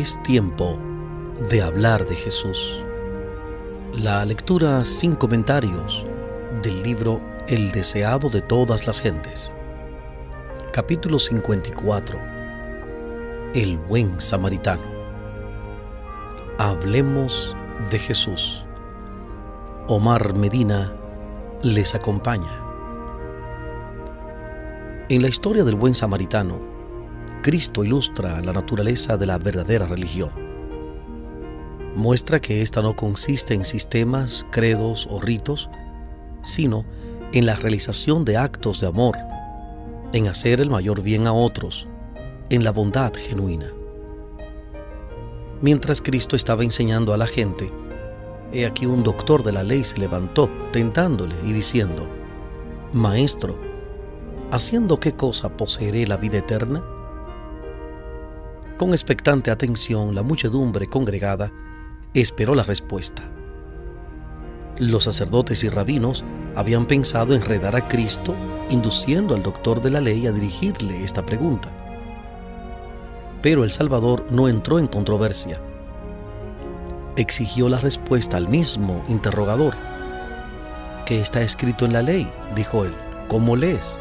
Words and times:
Es 0.00 0.18
tiempo 0.22 0.78
de 1.50 1.60
hablar 1.60 2.08
de 2.08 2.16
Jesús. 2.16 2.82
La 3.92 4.24
lectura 4.24 4.82
sin 4.86 5.14
comentarios 5.14 6.06
del 6.62 6.82
libro 6.82 7.20
El 7.48 7.70
deseado 7.70 8.30
de 8.30 8.40
todas 8.40 8.86
las 8.86 8.98
gentes. 8.98 9.52
Capítulo 10.72 11.18
54. 11.18 12.18
El 13.52 13.76
buen 13.76 14.18
samaritano. 14.22 14.80
Hablemos 16.56 17.54
de 17.90 17.98
Jesús. 17.98 18.64
Omar 19.86 20.34
Medina 20.34 20.94
les 21.62 21.94
acompaña. 21.94 22.58
En 25.10 25.20
la 25.20 25.28
historia 25.28 25.62
del 25.64 25.74
buen 25.74 25.94
samaritano, 25.94 26.69
Cristo 27.42 27.84
ilustra 27.84 28.42
la 28.42 28.52
naturaleza 28.52 29.16
de 29.16 29.24
la 29.24 29.38
verdadera 29.38 29.86
religión. 29.86 30.30
Muestra 31.96 32.38
que 32.38 32.60
ésta 32.60 32.82
no 32.82 32.94
consiste 32.94 33.54
en 33.54 33.64
sistemas, 33.64 34.46
credos 34.50 35.08
o 35.10 35.20
ritos, 35.20 35.70
sino 36.42 36.84
en 37.32 37.46
la 37.46 37.56
realización 37.56 38.26
de 38.26 38.36
actos 38.36 38.80
de 38.80 38.88
amor, 38.88 39.16
en 40.12 40.28
hacer 40.28 40.60
el 40.60 40.68
mayor 40.68 41.00
bien 41.00 41.26
a 41.26 41.32
otros, 41.32 41.88
en 42.50 42.62
la 42.62 42.72
bondad 42.72 43.14
genuina. 43.14 43.70
Mientras 45.62 46.02
Cristo 46.02 46.36
estaba 46.36 46.62
enseñando 46.62 47.14
a 47.14 47.16
la 47.16 47.26
gente, 47.26 47.72
he 48.52 48.66
aquí 48.66 48.84
un 48.84 49.02
doctor 49.02 49.42
de 49.44 49.52
la 49.52 49.62
ley 49.62 49.84
se 49.84 49.98
levantó, 49.98 50.50
tentándole 50.72 51.36
y 51.46 51.52
diciendo, 51.52 52.06
Maestro, 52.92 53.56
¿haciendo 54.50 55.00
qué 55.00 55.12
cosa 55.12 55.56
poseeré 55.56 56.06
la 56.06 56.18
vida 56.18 56.38
eterna? 56.38 56.82
Con 58.80 58.92
expectante 58.92 59.50
atención, 59.50 60.14
la 60.14 60.22
muchedumbre 60.22 60.86
congregada 60.86 61.52
esperó 62.14 62.54
la 62.54 62.62
respuesta. 62.62 63.22
Los 64.78 65.04
sacerdotes 65.04 65.62
y 65.64 65.68
rabinos 65.68 66.24
habían 66.56 66.86
pensado 66.86 67.34
enredar 67.34 67.76
a 67.76 67.86
Cristo, 67.88 68.34
induciendo 68.70 69.34
al 69.34 69.42
doctor 69.42 69.82
de 69.82 69.90
la 69.90 70.00
ley 70.00 70.26
a 70.26 70.32
dirigirle 70.32 71.04
esta 71.04 71.26
pregunta. 71.26 71.68
Pero 73.42 73.64
el 73.64 73.70
Salvador 73.70 74.24
no 74.30 74.48
entró 74.48 74.78
en 74.78 74.86
controversia. 74.86 75.60
Exigió 77.18 77.68
la 77.68 77.80
respuesta 77.80 78.38
al 78.38 78.48
mismo 78.48 79.02
interrogador. 79.08 79.74
¿Qué 81.04 81.20
está 81.20 81.42
escrito 81.42 81.84
en 81.84 81.92
la 81.92 82.00
ley? 82.00 82.26
dijo 82.56 82.86
él. 82.86 82.94
¿Cómo 83.28 83.56
lees? 83.56 83.98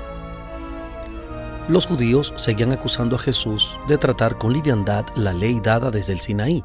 Los 1.70 1.86
judíos 1.86 2.34
seguían 2.36 2.72
acusando 2.72 3.16
a 3.16 3.20
Jesús 3.20 3.78
de 3.88 3.98
tratar 3.98 4.40
con 4.40 4.54
liviandad 4.54 5.06
la 5.16 5.34
ley 5.34 5.60
dada 5.64 5.92
desde 5.92 6.14
el 6.14 6.20
Sinaí. 6.20 6.64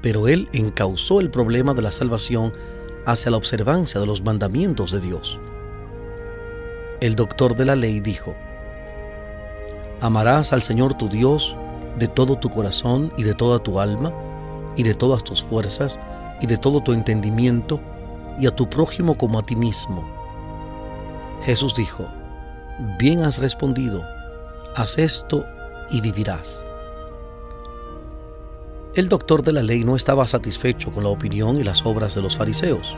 Pero 0.00 0.28
él 0.28 0.48
encauzó 0.54 1.20
el 1.20 1.30
problema 1.30 1.74
de 1.74 1.82
la 1.82 1.92
salvación 1.92 2.52
hacia 3.04 3.30
la 3.30 3.36
observancia 3.36 4.00
de 4.00 4.06
los 4.06 4.24
mandamientos 4.24 4.92
de 4.92 5.00
Dios. 5.00 5.38
El 7.00 7.16
doctor 7.16 7.54
de 7.54 7.66
la 7.66 7.76
ley 7.76 8.00
dijo, 8.00 8.34
Amarás 10.00 10.54
al 10.54 10.62
Señor 10.62 10.94
tu 10.94 11.08
Dios 11.08 11.54
de 11.98 12.08
todo 12.08 12.38
tu 12.38 12.48
corazón 12.48 13.12
y 13.18 13.24
de 13.24 13.34
toda 13.34 13.58
tu 13.58 13.78
alma 13.78 14.10
y 14.74 14.84
de 14.84 14.94
todas 14.94 15.22
tus 15.22 15.42
fuerzas 15.42 16.00
y 16.40 16.46
de 16.46 16.56
todo 16.56 16.82
tu 16.82 16.94
entendimiento 16.94 17.78
y 18.40 18.46
a 18.46 18.56
tu 18.56 18.70
prójimo 18.70 19.18
como 19.18 19.38
a 19.38 19.42
ti 19.42 19.54
mismo. 19.54 20.02
Jesús 21.42 21.74
dijo, 21.74 22.06
bien 22.98 23.24
has 23.24 23.38
respondido, 23.38 24.04
haz 24.74 24.98
esto 24.98 25.44
y 25.90 26.00
vivirás. 26.00 26.64
El 28.94 29.08
doctor 29.08 29.42
de 29.42 29.52
la 29.52 29.62
ley 29.62 29.84
no 29.84 29.96
estaba 29.96 30.26
satisfecho 30.26 30.90
con 30.90 31.04
la 31.04 31.10
opinión 31.10 31.56
y 31.56 31.64
las 31.64 31.86
obras 31.86 32.14
de 32.14 32.22
los 32.22 32.36
fariseos. 32.36 32.94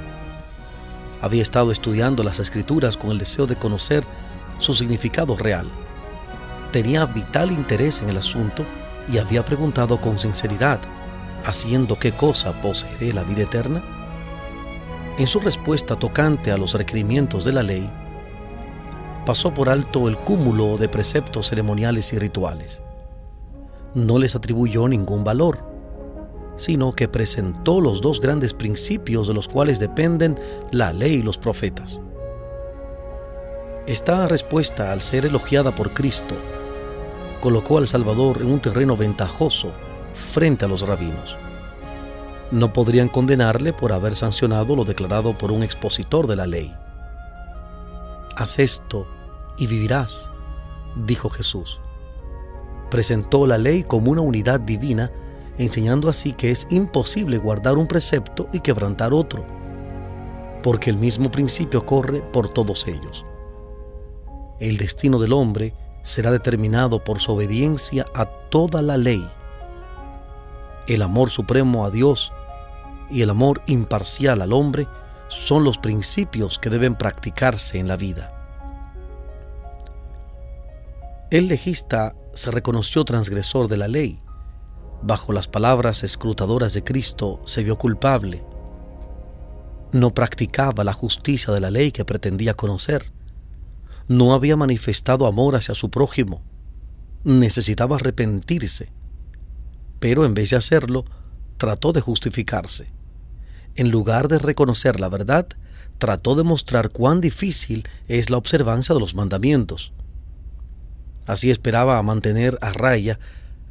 Había 1.22 1.42
estado 1.42 1.70
estudiando 1.70 2.24
las 2.24 2.40
escrituras 2.40 2.96
con 2.96 3.10
el 3.10 3.18
deseo 3.18 3.46
de 3.46 3.56
conocer 3.56 4.04
su 4.58 4.74
significado 4.74 5.36
real. 5.36 5.68
Tenía 6.72 7.06
vital 7.06 7.52
interés 7.52 8.00
en 8.00 8.08
el 8.08 8.16
asunto 8.16 8.64
y 9.12 9.18
había 9.18 9.44
preguntado 9.44 10.00
con 10.00 10.18
sinceridad, 10.18 10.80
¿haciendo 11.44 11.96
qué 11.96 12.12
cosa 12.12 12.52
poseeré 12.60 13.12
la 13.12 13.22
vida 13.22 13.42
eterna? 13.42 13.82
En 15.16 15.26
su 15.28 15.38
respuesta 15.38 15.94
tocante 15.94 16.50
a 16.50 16.56
los 16.56 16.74
requerimientos 16.74 17.44
de 17.44 17.52
la 17.52 17.62
ley, 17.62 17.88
pasó 19.24 19.54
por 19.54 19.68
alto 19.68 20.08
el 20.08 20.16
cúmulo 20.18 20.76
de 20.76 20.88
preceptos 20.88 21.48
ceremoniales 21.48 22.12
y 22.12 22.18
rituales. 22.18 22.82
No 23.94 24.18
les 24.18 24.34
atribuyó 24.34 24.88
ningún 24.88 25.24
valor, 25.24 25.58
sino 26.56 26.92
que 26.92 27.08
presentó 27.08 27.80
los 27.80 28.00
dos 28.00 28.20
grandes 28.20 28.54
principios 28.54 29.26
de 29.26 29.34
los 29.34 29.48
cuales 29.48 29.78
dependen 29.78 30.38
la 30.70 30.92
ley 30.92 31.14
y 31.14 31.22
los 31.22 31.38
profetas. 31.38 32.00
Esta 33.86 34.26
respuesta, 34.28 34.92
al 34.92 35.00
ser 35.00 35.26
elogiada 35.26 35.70
por 35.72 35.92
Cristo, 35.92 36.34
colocó 37.40 37.78
al 37.78 37.86
Salvador 37.86 38.38
en 38.40 38.46
un 38.50 38.60
terreno 38.60 38.96
ventajoso 38.96 39.70
frente 40.14 40.64
a 40.64 40.68
los 40.68 40.80
rabinos. 40.86 41.36
No 42.50 42.72
podrían 42.72 43.08
condenarle 43.08 43.72
por 43.72 43.92
haber 43.92 44.16
sancionado 44.16 44.76
lo 44.76 44.84
declarado 44.84 45.36
por 45.36 45.50
un 45.50 45.62
expositor 45.62 46.26
de 46.26 46.36
la 46.36 46.46
ley. 46.46 46.74
Haz 48.36 48.58
esto 48.58 49.06
y 49.58 49.66
vivirás, 49.66 50.30
dijo 51.06 51.30
Jesús. 51.30 51.80
Presentó 52.90 53.46
la 53.46 53.58
ley 53.58 53.82
como 53.82 54.10
una 54.10 54.20
unidad 54.20 54.60
divina, 54.60 55.10
enseñando 55.58 56.08
así 56.08 56.32
que 56.32 56.50
es 56.50 56.66
imposible 56.70 57.38
guardar 57.38 57.76
un 57.76 57.86
precepto 57.86 58.48
y 58.52 58.60
quebrantar 58.60 59.12
otro, 59.12 59.44
porque 60.62 60.90
el 60.90 60.96
mismo 60.96 61.30
principio 61.30 61.84
corre 61.86 62.22
por 62.22 62.48
todos 62.48 62.86
ellos. 62.86 63.24
El 64.60 64.76
destino 64.76 65.18
del 65.18 65.32
hombre 65.32 65.74
será 66.02 66.30
determinado 66.30 67.02
por 67.02 67.20
su 67.20 67.32
obediencia 67.32 68.06
a 68.14 68.26
toda 68.26 68.82
la 68.82 68.96
ley. 68.96 69.28
El 70.86 71.02
amor 71.02 71.30
supremo 71.30 71.84
a 71.84 71.90
Dios 71.90 72.32
y 73.10 73.22
el 73.22 73.30
amor 73.30 73.62
imparcial 73.66 74.42
al 74.42 74.52
hombre 74.52 74.86
son 75.28 75.64
los 75.64 75.78
principios 75.78 76.58
que 76.58 76.70
deben 76.70 76.94
practicarse 76.94 77.78
en 77.78 77.88
la 77.88 77.96
vida. 77.96 78.33
El 81.30 81.48
legista 81.48 82.14
se 82.34 82.50
reconoció 82.50 83.04
transgresor 83.04 83.68
de 83.68 83.78
la 83.78 83.88
ley. 83.88 84.20
Bajo 85.02 85.32
las 85.32 85.48
palabras 85.48 86.04
escrutadoras 86.04 86.74
de 86.74 86.84
Cristo 86.84 87.40
se 87.46 87.64
vio 87.64 87.78
culpable. 87.78 88.44
No 89.92 90.12
practicaba 90.12 90.84
la 90.84 90.92
justicia 90.92 91.52
de 91.54 91.60
la 91.60 91.70
ley 91.70 91.92
que 91.92 92.04
pretendía 92.04 92.54
conocer. 92.54 93.10
No 94.06 94.34
había 94.34 94.56
manifestado 94.56 95.26
amor 95.26 95.56
hacia 95.56 95.74
su 95.74 95.90
prójimo. 95.90 96.42
Necesitaba 97.24 97.96
arrepentirse. 97.96 98.92
Pero 100.00 100.26
en 100.26 100.34
vez 100.34 100.50
de 100.50 100.56
hacerlo, 100.56 101.06
trató 101.56 101.92
de 101.92 102.02
justificarse. 102.02 102.92
En 103.76 103.90
lugar 103.90 104.28
de 104.28 104.38
reconocer 104.38 105.00
la 105.00 105.08
verdad, 105.08 105.48
trató 105.96 106.34
de 106.34 106.44
mostrar 106.44 106.90
cuán 106.90 107.22
difícil 107.22 107.88
es 108.08 108.28
la 108.28 108.36
observancia 108.36 108.94
de 108.94 109.00
los 109.00 109.14
mandamientos 109.14 109.94
Así 111.26 111.50
esperaba 111.50 112.02
mantener 112.02 112.58
a 112.60 112.72
raya 112.72 113.18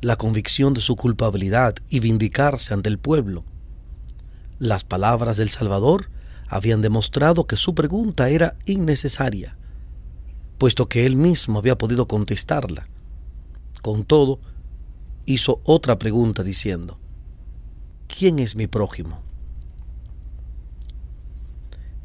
la 0.02 0.16
convicción 0.16 0.74
de 0.74 0.82
su 0.82 0.96
culpabilidad 0.96 1.76
y 1.90 2.00
vindicarse 2.00 2.74
ante 2.74 2.90
el 2.90 2.98
pueblo. 2.98 3.44
Las 4.60 4.84
palabras 4.84 5.38
del 5.38 5.50
Salvador 5.50 6.10
habían 6.48 6.82
demostrado 6.82 7.48
que 7.48 7.58
su 7.58 7.74
pregunta 7.74 8.30
era 8.30 8.56
innecesaria, 8.66 9.56
puesto 10.58 10.88
que 10.88 11.06
él 11.06 11.16
mismo 11.16 11.60
había 11.60 11.78
podido 11.78 12.08
contestarla. 12.08 12.86
Con 13.82 14.04
todo, 14.04 14.40
hizo 15.26 15.62
otra 15.64 15.98
pregunta 15.98 16.44
diciendo, 16.44 17.00
¿quién 18.08 18.40
es 18.40 18.56
mi 18.56 18.68
prójimo? 18.68 19.22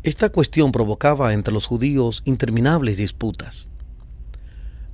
Esta 0.02 0.30
cuestión 0.30 0.72
provocaba 0.72 1.34
entre 1.34 1.52
los 1.52 1.66
judíos 1.66 2.22
interminables 2.24 2.96
disputas. 2.96 3.70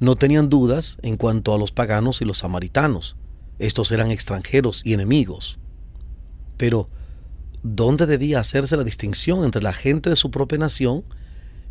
No 0.01 0.17
tenían 0.17 0.49
dudas 0.49 0.99
en 1.03 1.17
cuanto 1.17 1.55
a 1.55 1.59
los 1.59 1.71
paganos 1.71 2.21
y 2.21 2.25
los 2.25 2.39
samaritanos. 2.39 3.17
Estos 3.59 3.93
eran 3.93 4.11
extranjeros 4.11 4.83
y 4.85 4.93
enemigos. 4.93 5.59
Pero, 6.57 6.89
¿dónde 7.63 8.07
debía 8.07 8.41
hacerse 8.41 8.77
la 8.77 8.85
distinción 8.85 9.45
entre 9.45 9.63
la 9.63 9.73
gente 9.73 10.11
de 10.11 10.17
su 10.17 10.31
propia 10.31 10.59
nación 10.59 11.05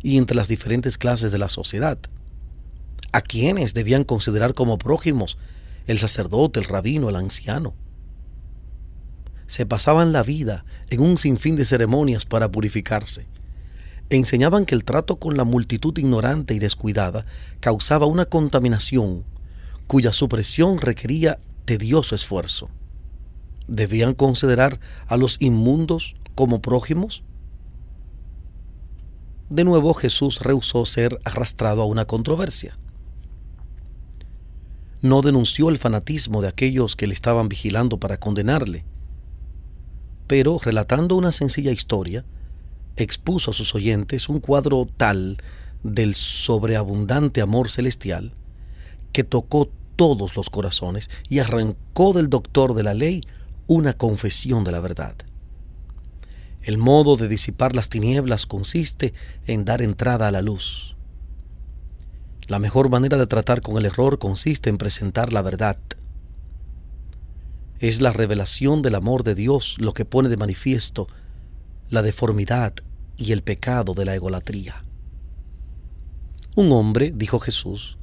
y 0.02 0.16
entre 0.16 0.36
las 0.36 0.48
diferentes 0.48 0.96
clases 0.96 1.32
de 1.32 1.38
la 1.38 1.50
sociedad? 1.50 1.98
¿A 3.12 3.20
quiénes 3.20 3.74
debían 3.74 4.04
considerar 4.04 4.54
como 4.54 4.78
prójimos 4.78 5.36
el 5.86 5.98
sacerdote, 5.98 6.60
el 6.60 6.66
rabino, 6.66 7.10
el 7.10 7.16
anciano? 7.16 7.74
Se 9.46 9.66
pasaban 9.66 10.12
la 10.12 10.22
vida 10.22 10.64
en 10.88 11.00
un 11.00 11.18
sinfín 11.18 11.56
de 11.56 11.66
ceremonias 11.66 12.24
para 12.24 12.50
purificarse 12.50 13.26
enseñaban 14.10 14.66
que 14.66 14.74
el 14.74 14.84
trato 14.84 15.16
con 15.16 15.36
la 15.36 15.44
multitud 15.44 15.96
ignorante 15.96 16.54
y 16.54 16.58
descuidada 16.58 17.24
causaba 17.60 18.06
una 18.06 18.26
contaminación 18.26 19.24
cuya 19.86 20.12
supresión 20.12 20.78
requería 20.78 21.38
tedioso 21.64 22.14
esfuerzo. 22.14 22.70
¿Debían 23.68 24.14
considerar 24.14 24.80
a 25.06 25.16
los 25.16 25.36
inmundos 25.40 26.14
como 26.34 26.60
prójimos? 26.60 27.22
De 29.50 29.64
nuevo 29.64 29.94
Jesús 29.94 30.40
rehusó 30.40 30.86
ser 30.86 31.20
arrastrado 31.24 31.82
a 31.82 31.86
una 31.86 32.06
controversia. 32.06 32.76
No 35.00 35.20
denunció 35.20 35.68
el 35.68 35.78
fanatismo 35.78 36.40
de 36.40 36.48
aquellos 36.48 36.96
que 36.96 37.06
le 37.06 37.14
estaban 37.14 37.48
vigilando 37.48 37.98
para 37.98 38.16
condenarle, 38.16 38.84
pero 40.26 40.58
relatando 40.58 41.14
una 41.16 41.30
sencilla 41.30 41.72
historia, 41.72 42.24
expuso 42.96 43.50
a 43.50 43.54
sus 43.54 43.74
oyentes 43.74 44.28
un 44.28 44.40
cuadro 44.40 44.86
tal 44.96 45.38
del 45.82 46.14
sobreabundante 46.14 47.40
amor 47.40 47.70
celestial 47.70 48.32
que 49.12 49.24
tocó 49.24 49.70
todos 49.96 50.36
los 50.36 50.50
corazones 50.50 51.10
y 51.28 51.38
arrancó 51.38 52.12
del 52.12 52.28
doctor 52.28 52.74
de 52.74 52.82
la 52.82 52.94
ley 52.94 53.22
una 53.66 53.92
confesión 53.94 54.64
de 54.64 54.72
la 54.72 54.80
verdad. 54.80 55.16
El 56.62 56.78
modo 56.78 57.16
de 57.16 57.28
disipar 57.28 57.76
las 57.76 57.88
tinieblas 57.88 58.46
consiste 58.46 59.12
en 59.46 59.64
dar 59.64 59.82
entrada 59.82 60.28
a 60.28 60.32
la 60.32 60.42
luz. 60.42 60.96
La 62.46 62.58
mejor 62.58 62.88
manera 62.88 63.16
de 63.18 63.26
tratar 63.26 63.60
con 63.60 63.76
el 63.76 63.86
error 63.86 64.18
consiste 64.18 64.70
en 64.70 64.78
presentar 64.78 65.32
la 65.32 65.42
verdad. 65.42 65.78
Es 67.78 68.00
la 68.00 68.12
revelación 68.12 68.82
del 68.82 68.94
amor 68.94 69.24
de 69.24 69.34
Dios 69.34 69.76
lo 69.78 69.94
que 69.94 70.04
pone 70.04 70.28
de 70.28 70.36
manifiesto 70.36 71.06
la 71.94 72.02
deformidad 72.02 72.74
y 73.16 73.32
el 73.32 73.42
pecado 73.42 73.94
de 73.94 74.04
la 74.04 74.14
egolatría. 74.14 74.84
Un 76.56 76.72
hombre, 76.72 77.12
dijo 77.14 77.40
Jesús, 77.40 77.96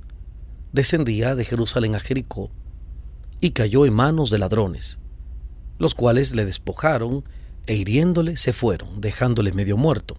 descendía 0.71 1.35
de 1.35 1.45
Jerusalén 1.45 1.95
a 1.95 1.99
Jericó 1.99 2.49
y 3.39 3.51
cayó 3.51 3.85
en 3.85 3.93
manos 3.93 4.29
de 4.29 4.39
ladrones, 4.39 4.99
los 5.77 5.95
cuales 5.95 6.33
le 6.33 6.45
despojaron 6.45 7.23
e 7.67 7.75
hiriéndole 7.75 8.37
se 8.37 8.53
fueron, 8.53 9.01
dejándole 9.01 9.51
medio 9.51 9.77
muerto. 9.77 10.17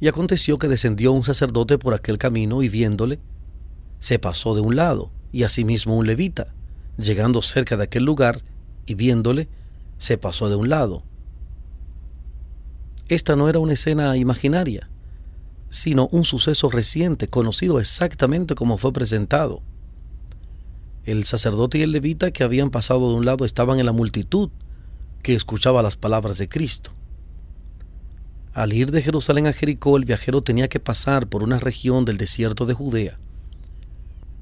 Y 0.00 0.08
aconteció 0.08 0.58
que 0.58 0.68
descendió 0.68 1.12
un 1.12 1.24
sacerdote 1.24 1.78
por 1.78 1.94
aquel 1.94 2.18
camino 2.18 2.62
y 2.62 2.68
viéndole, 2.68 3.18
se 3.98 4.18
pasó 4.18 4.54
de 4.54 4.60
un 4.60 4.76
lado, 4.76 5.10
y 5.32 5.44
asimismo 5.44 5.96
un 5.96 6.06
levita, 6.06 6.52
llegando 6.98 7.40
cerca 7.40 7.76
de 7.76 7.84
aquel 7.84 8.04
lugar 8.04 8.42
y 8.84 8.94
viéndole, 8.94 9.48
se 9.98 10.18
pasó 10.18 10.48
de 10.48 10.56
un 10.56 10.68
lado. 10.68 11.02
Esta 13.08 13.36
no 13.36 13.48
era 13.48 13.60
una 13.60 13.74
escena 13.74 14.16
imaginaria, 14.16 14.88
sino 15.70 16.08
un 16.10 16.24
suceso 16.24 16.70
reciente, 16.70 17.28
conocido 17.28 17.78
exactamente 17.78 18.56
como 18.56 18.78
fue 18.78 18.92
presentado. 18.92 19.62
El 21.04 21.24
sacerdote 21.24 21.78
y 21.78 21.82
el 21.82 21.92
levita 21.92 22.32
que 22.32 22.42
habían 22.42 22.70
pasado 22.70 23.10
de 23.10 23.14
un 23.14 23.24
lado 23.24 23.44
estaban 23.44 23.78
en 23.78 23.86
la 23.86 23.92
multitud 23.92 24.50
que 25.22 25.36
escuchaba 25.36 25.82
las 25.82 25.96
palabras 25.96 26.38
de 26.38 26.48
Cristo. 26.48 26.92
Al 28.52 28.72
ir 28.72 28.90
de 28.90 29.02
Jerusalén 29.02 29.46
a 29.46 29.52
Jericó, 29.52 29.96
el 29.96 30.04
viajero 30.04 30.42
tenía 30.42 30.66
que 30.66 30.80
pasar 30.80 31.28
por 31.28 31.44
una 31.44 31.60
región 31.60 32.04
del 32.04 32.16
desierto 32.16 32.66
de 32.66 32.74
Judea. 32.74 33.18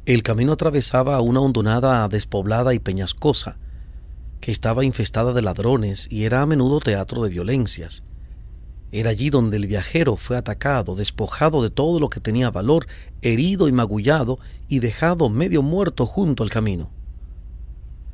El 0.06 0.22
camino 0.22 0.52
atravesaba 0.52 1.20
una 1.20 1.40
hondonada 1.40 2.08
despoblada 2.08 2.72
y 2.72 2.78
peñascosa, 2.78 3.56
que 4.40 4.52
estaba 4.52 4.84
infestada 4.84 5.34
de 5.34 5.42
ladrones 5.42 6.06
y 6.10 6.24
era 6.24 6.40
a 6.40 6.46
menudo 6.46 6.80
teatro 6.80 7.22
de 7.22 7.30
violencias. 7.30 8.04
Era 8.96 9.10
allí 9.10 9.28
donde 9.28 9.56
el 9.56 9.66
viajero 9.66 10.14
fue 10.14 10.36
atacado, 10.36 10.94
despojado 10.94 11.64
de 11.64 11.70
todo 11.70 11.98
lo 11.98 12.08
que 12.08 12.20
tenía 12.20 12.52
valor, 12.52 12.86
herido 13.22 13.66
y 13.66 13.72
magullado 13.72 14.38
y 14.68 14.78
dejado 14.78 15.28
medio 15.28 15.62
muerto 15.62 16.06
junto 16.06 16.44
al 16.44 16.50
camino. 16.50 16.90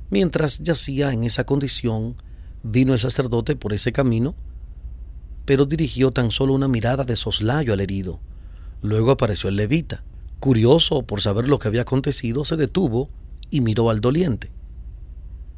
Mientras 0.09 0.61
yacía 0.61 1.13
en 1.13 1.25
esa 1.25 1.45
condición, 1.45 2.17
vino 2.63 2.95
el 2.95 2.99
sacerdote 2.99 3.57
por 3.57 3.75
ese 3.75 3.93
camino, 3.93 4.35
pero 5.45 5.67
dirigió 5.67 6.13
tan 6.13 6.31
solo 6.31 6.55
una 6.55 6.67
mirada 6.67 7.05
de 7.05 7.15
soslayo 7.15 7.75
al 7.75 7.83
herido. 7.83 8.19
Luego 8.81 9.11
apareció 9.11 9.51
el 9.51 9.57
levita. 9.57 10.03
Curioso 10.39 11.03
por 11.03 11.21
saber 11.21 11.47
lo 11.47 11.59
que 11.59 11.69
había 11.69 11.83
acontecido, 11.83 12.47
se 12.47 12.57
detuvo 12.57 13.11
y 13.51 13.61
miró 13.61 13.91
al 13.91 14.01
doliente. 14.01 14.51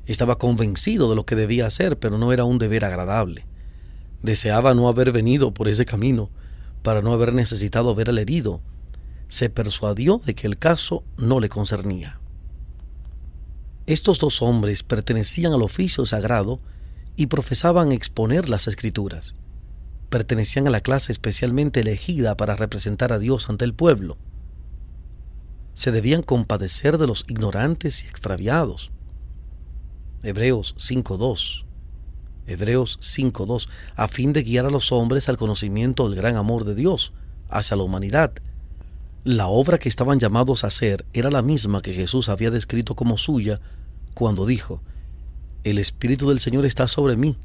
Estaba 0.05 0.39
convencido 0.39 1.09
de 1.09 1.15
lo 1.15 1.25
que 1.27 1.37
debía 1.37 1.69
hacer, 1.69 1.97
pero 1.97 2.19
no 2.19 2.33
era 2.33 2.43
un 2.43 2.59
deber 2.59 2.85
agradable. 2.85 3.47
Deseaba 4.23 4.75
no 4.75 4.89
haber 4.89 5.11
venido 5.11 5.53
por 5.53 5.69
ese 5.69 5.85
camino 5.85 6.31
para 6.83 7.03
no 7.03 7.13
haber 7.13 7.33
necesitado 7.33 7.95
ver 7.95 8.09
al 8.09 8.19
herido. 8.19 8.61
Se 9.29 9.51
persuadió 9.51 10.21
de 10.25 10.35
que 10.35 10.47
el 10.47 10.59
caso 10.59 11.05
no 11.17 11.41
le 11.41 11.49
concernía. 11.49 12.21
Estos 13.87 14.21
dos 14.21 14.43
hombres 14.43 14.83
pertenecían 14.85 15.53
al 15.53 15.63
oficio 15.63 16.07
sagrado 16.07 16.61
y 17.17 17.27
profesaban 17.27 17.91
exponer 17.91 18.49
las 18.49 18.69
escrituras. 18.69 19.35
Pertenecían 20.09 20.69
a 20.69 20.71
la 20.71 20.83
clase 20.83 21.11
especialmente 21.11 21.81
elegida 21.81 22.37
para 22.37 22.55
representar 22.55 23.13
a 23.13 23.19
Dios 23.19 23.49
ante 23.49 23.65
el 23.65 23.75
pueblo. 23.75 24.19
Se 25.75 25.91
debían 25.91 26.23
compadecer 26.23 26.99
de 26.99 27.07
los 27.07 27.25
ignorantes 27.29 28.05
y 28.05 28.07
extraviados. 28.07 28.93
Hebreos 30.23 30.77
5.2 30.79 31.65
Hebreos 32.53 32.99
5.2, 33.01 33.69
a 33.97 34.09
fin 34.09 34.33
de 34.33 34.43
guiar 34.43 34.67
a 34.67 34.71
los 34.71 34.93
hombres 34.93 35.29
al 35.29 35.37
conocimiento 35.37 36.09
del 36.09 36.17
gran 36.17 36.37
amor 36.37 36.65
de 36.65 36.75
Dios 36.75 37.13
hacia 37.49 37.77
la 37.77 37.83
humanidad. 37.83 38.33
La 39.25 39.47
obra 39.47 39.79
que 39.79 39.89
estaban 39.89 40.19
llamados 40.19 40.65
a 40.65 40.69
hacer 40.69 41.05
era 41.13 41.31
la 41.31 41.43
misma 41.43 41.83
que 41.83 41.93
Jesús 41.93 42.29
había 42.29 42.51
descrito 42.51 42.97
como 42.97 43.19
suya 43.19 43.61
cuando 44.15 44.47
dijo, 44.47 44.81
El 45.65 45.79
Espíritu 45.79 46.29
del 46.29 46.41
Señor 46.41 46.67
está 46.67 46.89
sobre 46.89 47.17
mí, 47.17 47.37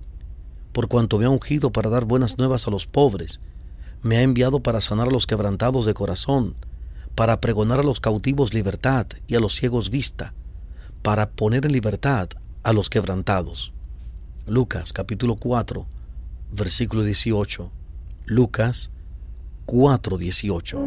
por 0.74 0.88
cuanto 0.88 1.18
me 1.18 1.26
ha 1.26 1.30
ungido 1.30 1.72
para 1.72 1.90
dar 1.90 2.06
buenas 2.06 2.38
nuevas 2.38 2.68
a 2.68 2.72
los 2.72 2.88
pobres, 2.88 3.40
me 4.02 4.18
ha 4.18 4.22
enviado 4.22 4.60
para 4.60 4.82
sanar 4.82 5.08
a 5.08 5.12
los 5.12 5.28
quebrantados 5.28 5.86
de 5.86 5.94
corazón, 5.94 6.56
para 7.16 7.42
pregonar 7.42 7.80
a 7.80 7.84
los 7.84 8.00
cautivos 8.00 8.54
libertad 8.54 9.08
y 9.28 9.36
a 9.36 9.40
los 9.40 9.56
ciegos 9.56 9.90
vista, 9.90 10.34
para 11.02 11.30
poner 11.30 11.66
en 11.66 11.72
libertad 11.72 12.30
a 12.64 12.74
los 12.74 12.90
quebrantados. 12.90 13.74
Lucas 14.48 14.94
capítulo 14.94 15.36
4, 15.36 15.86
versículo 16.54 17.04
18. 17.04 17.70
Lucas 18.28 18.92
4, 19.66 20.18
18. 20.18 20.80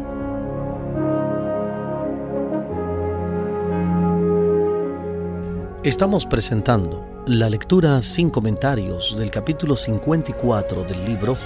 Estamos 5.83 6.25
presentando 6.25 7.23
la 7.27 7.51
lectura 7.51 8.01
sin 8.01 8.31
comentarios 8.31 9.15
del 9.15 9.29
capítulo 9.29 9.77
54 9.77 10.83
del 10.83 11.05
libro 11.05 11.37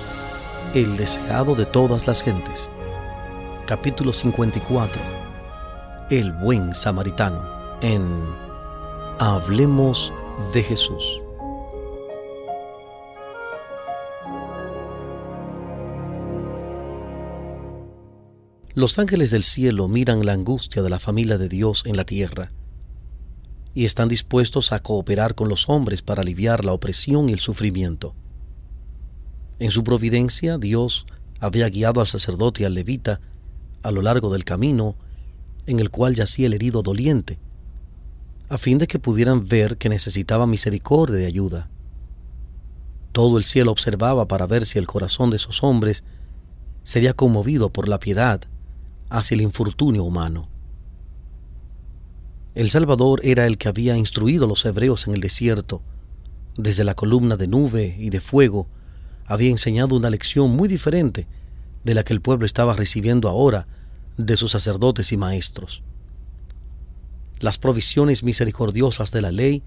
El 0.73 0.95
deseado 0.95 1.53
de 1.53 1.65
todas 1.65 2.07
las 2.07 2.23
gentes. 2.23 2.69
Capítulo 3.67 4.13
54. 4.13 5.01
El 6.09 6.31
buen 6.31 6.73
samaritano 6.73 7.43
en 7.81 8.05
Hablemos 9.19 10.13
de 10.53 10.63
Jesús. 10.63 11.24
Los 18.75 18.99
ángeles 18.99 19.31
del 19.31 19.43
cielo 19.43 19.87
miran 19.87 20.25
la 20.25 20.33
angustia 20.33 20.81
de 20.81 20.89
la 20.89 20.99
familia 20.99 21.37
de 21.37 21.47
Dios 21.47 21.83
en 21.85 21.95
la 21.95 22.03
tierra 22.03 22.51
y 23.73 23.85
están 23.85 24.09
dispuestos 24.09 24.73
a 24.73 24.81
cooperar 24.81 25.33
con 25.33 25.47
los 25.47 25.69
hombres 25.69 26.01
para 26.01 26.23
aliviar 26.23 26.65
la 26.65 26.73
opresión 26.73 27.29
y 27.29 27.31
el 27.31 27.39
sufrimiento. 27.39 28.15
En 29.59 29.71
su 29.71 29.85
providencia, 29.85 30.57
Dios 30.57 31.05
había 31.39 31.69
guiado 31.69 32.01
al 32.01 32.07
sacerdote 32.07 32.63
y 32.63 32.65
al 32.65 32.73
levita 32.73 33.21
a 33.81 33.91
lo 33.91 34.01
largo 34.01 34.29
del 34.29 34.43
camino 34.43 34.97
en 35.67 35.79
el 35.79 35.89
cual 35.89 36.13
yacía 36.15 36.47
el 36.47 36.53
herido 36.53 36.81
doliente, 36.81 37.39
a 38.49 38.57
fin 38.57 38.77
de 38.77 38.87
que 38.87 38.99
pudieran 38.99 39.47
ver 39.47 39.77
que 39.77 39.87
necesitaba 39.87 40.47
misericordia 40.47 41.21
y 41.21 41.25
ayuda. 41.25 41.69
Todo 43.13 43.37
el 43.37 43.45
cielo 43.45 43.71
observaba 43.71 44.27
para 44.27 44.47
ver 44.47 44.65
si 44.65 44.79
el 44.79 44.85
corazón 44.85 45.29
de 45.29 45.37
esos 45.37 45.63
hombres 45.63 46.03
sería 46.83 47.13
conmovido 47.13 47.69
por 47.69 47.87
la 47.87 47.99
piedad 47.99 48.41
hacia 49.09 49.35
el 49.35 49.41
infortunio 49.41 50.03
humano. 50.03 50.49
El 52.55 52.69
Salvador 52.69 53.19
era 53.23 53.45
el 53.47 53.57
que 53.57 53.67
había 53.67 53.97
instruido 53.97 54.45
a 54.45 54.47
los 54.47 54.63
hebreos 54.65 55.07
en 55.07 55.13
el 55.13 55.21
desierto. 55.21 55.81
Desde 56.57 56.85
la 56.85 56.95
columna 56.95 57.35
de 57.35 57.47
nube 57.47 57.95
y 57.99 58.09
de 58.09 58.21
fuego 58.21 58.67
había 59.25 59.49
enseñado 59.49 59.95
una 59.95 60.09
lección 60.09 60.55
muy 60.55 60.69
diferente 60.69 61.27
de 61.83 61.93
la 61.93 62.03
que 62.03 62.13
el 62.13 62.21
pueblo 62.21 62.45
estaba 62.45 62.73
recibiendo 62.75 63.27
ahora 63.27 63.67
de 64.17 64.37
sus 64.37 64.51
sacerdotes 64.51 65.11
y 65.11 65.17
maestros. 65.17 65.83
Las 67.39 67.57
provisiones 67.57 68.23
misericordiosas 68.23 69.11
de 69.11 69.21
la 69.21 69.31
ley 69.31 69.61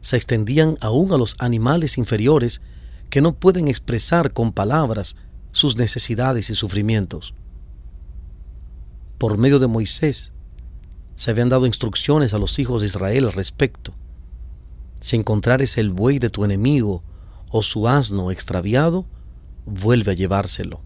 se 0.00 0.16
extendían 0.16 0.76
aún 0.80 1.12
a 1.12 1.18
los 1.18 1.36
animales 1.38 1.96
inferiores 1.96 2.60
que 3.08 3.20
no 3.20 3.34
pueden 3.34 3.68
expresar 3.68 4.32
con 4.32 4.52
palabras 4.52 5.14
sus 5.52 5.76
necesidades 5.76 6.50
y 6.50 6.56
sufrimientos 6.56 7.34
por 9.22 9.38
medio 9.38 9.60
de 9.60 9.68
Moisés, 9.68 10.32
se 11.14 11.30
habían 11.30 11.48
dado 11.48 11.66
instrucciones 11.66 12.34
a 12.34 12.38
los 12.38 12.58
hijos 12.58 12.80
de 12.80 12.88
Israel 12.88 13.26
al 13.26 13.32
respecto. 13.32 13.94
Si 14.98 15.14
encontrares 15.14 15.78
el 15.78 15.90
buey 15.90 16.18
de 16.18 16.28
tu 16.28 16.44
enemigo 16.44 17.04
o 17.48 17.62
su 17.62 17.86
asno 17.86 18.32
extraviado, 18.32 19.06
vuelve 19.64 20.10
a 20.10 20.14
llevárselo. 20.16 20.80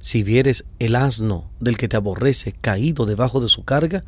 Si 0.00 0.22
vieres 0.22 0.64
el 0.78 0.96
asno 0.96 1.50
del 1.60 1.76
que 1.76 1.86
te 1.86 1.98
aborrece 1.98 2.52
caído 2.52 3.04
debajo 3.04 3.42
de 3.42 3.48
su 3.48 3.62
carga, 3.62 4.04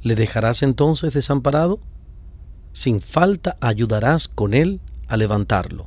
¿le 0.00 0.14
dejarás 0.14 0.62
entonces 0.62 1.12
desamparado? 1.12 1.80
Sin 2.72 3.02
falta 3.02 3.58
ayudarás 3.60 4.26
con 4.26 4.54
él 4.54 4.80
a 5.06 5.18
levantarlo. 5.18 5.86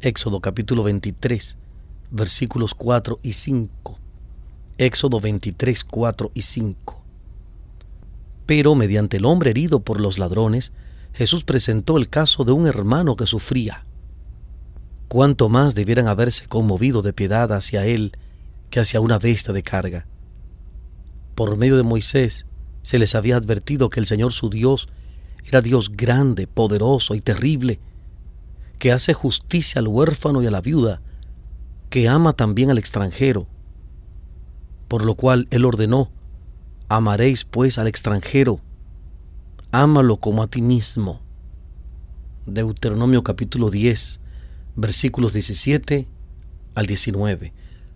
Éxodo 0.00 0.38
capítulo 0.38 0.84
23, 0.84 1.56
versículos 2.12 2.74
4 2.74 3.18
y 3.24 3.32
5. 3.32 3.98
Éxodo 4.80 5.20
23, 5.20 5.84
4 5.84 6.30
y 6.32 6.40
5. 6.40 7.02
Pero 8.46 8.74
mediante 8.74 9.18
el 9.18 9.26
hombre 9.26 9.50
herido 9.50 9.80
por 9.80 10.00
los 10.00 10.18
ladrones, 10.18 10.72
Jesús 11.12 11.44
presentó 11.44 11.98
el 11.98 12.08
caso 12.08 12.44
de 12.44 12.52
un 12.52 12.66
hermano 12.66 13.14
que 13.14 13.26
sufría. 13.26 13.84
Cuánto 15.08 15.50
más 15.50 15.74
debieran 15.74 16.08
haberse 16.08 16.46
conmovido 16.46 17.02
de 17.02 17.12
piedad 17.12 17.52
hacia 17.52 17.84
él 17.84 18.12
que 18.70 18.80
hacia 18.80 19.00
una 19.00 19.18
bestia 19.18 19.52
de 19.52 19.62
carga. 19.62 20.06
Por 21.34 21.58
medio 21.58 21.76
de 21.76 21.82
Moisés 21.82 22.46
se 22.80 22.98
les 22.98 23.14
había 23.14 23.36
advertido 23.36 23.90
que 23.90 24.00
el 24.00 24.06
Señor 24.06 24.32
su 24.32 24.48
Dios 24.48 24.88
era 25.44 25.60
Dios 25.60 25.94
grande, 25.94 26.46
poderoso 26.46 27.14
y 27.14 27.20
terrible, 27.20 27.80
que 28.78 28.92
hace 28.92 29.12
justicia 29.12 29.78
al 29.80 29.88
huérfano 29.88 30.42
y 30.42 30.46
a 30.46 30.50
la 30.50 30.62
viuda, 30.62 31.02
que 31.90 32.08
ama 32.08 32.32
también 32.32 32.70
al 32.70 32.78
extranjero, 32.78 33.46
por 34.90 35.04
lo 35.04 35.14
cual 35.14 35.46
él 35.52 35.64
ordenó, 35.66 36.10
amaréis 36.88 37.44
pues 37.44 37.78
al 37.78 37.86
extranjero, 37.86 38.58
ámalo 39.70 40.16
como 40.16 40.42
a 40.42 40.48
ti 40.48 40.62
mismo. 40.62 41.20
Deuteronomio 42.44 43.22
capítulo 43.22 43.70
10, 43.70 44.18
versículos 44.74 45.32
17 45.32 46.08
al 46.74 46.86
19. 46.86 47.52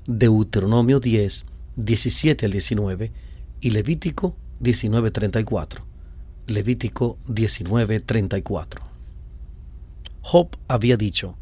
Deuteronomio 0.07 1.01
10, 1.01 1.47
17 1.75 2.47
al 2.47 2.53
19 2.53 3.13
y 3.61 3.71
Levítico 3.71 4.37
19, 4.61 5.11
34. 5.11 5.85
Levítico 6.47 7.19
19, 7.27 7.99
34. 7.99 8.83
Job 10.21 10.49
había 10.69 10.97
dicho, 10.97 11.35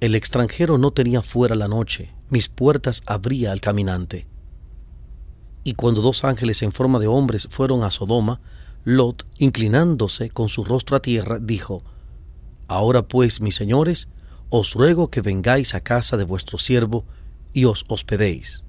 el 0.00 0.16
extranjero 0.16 0.78
no 0.78 0.90
tenía 0.90 1.22
fuera 1.22 1.54
la 1.54 1.68
noche, 1.68 2.10
mis 2.28 2.48
puertas 2.48 3.04
abría 3.06 3.52
al 3.52 3.60
caminante. 3.60 4.26
Y 5.70 5.74
cuando 5.74 6.02
dos 6.02 6.24
ángeles 6.24 6.64
en 6.64 6.72
forma 6.72 6.98
de 6.98 7.06
hombres 7.06 7.46
fueron 7.48 7.84
a 7.84 7.92
Sodoma, 7.92 8.40
Lot, 8.82 9.24
inclinándose 9.38 10.28
con 10.28 10.48
su 10.48 10.64
rostro 10.64 10.96
a 10.96 11.00
tierra, 11.00 11.38
dijo, 11.38 11.84
Ahora 12.66 13.06
pues, 13.06 13.40
mis 13.40 13.54
señores, 13.54 14.08
os 14.48 14.74
ruego 14.74 15.10
que 15.10 15.20
vengáis 15.20 15.76
a 15.76 15.80
casa 15.80 16.16
de 16.16 16.24
vuestro 16.24 16.58
siervo 16.58 17.04
y 17.52 17.66
os 17.66 17.84
hospedéis. 17.86 18.64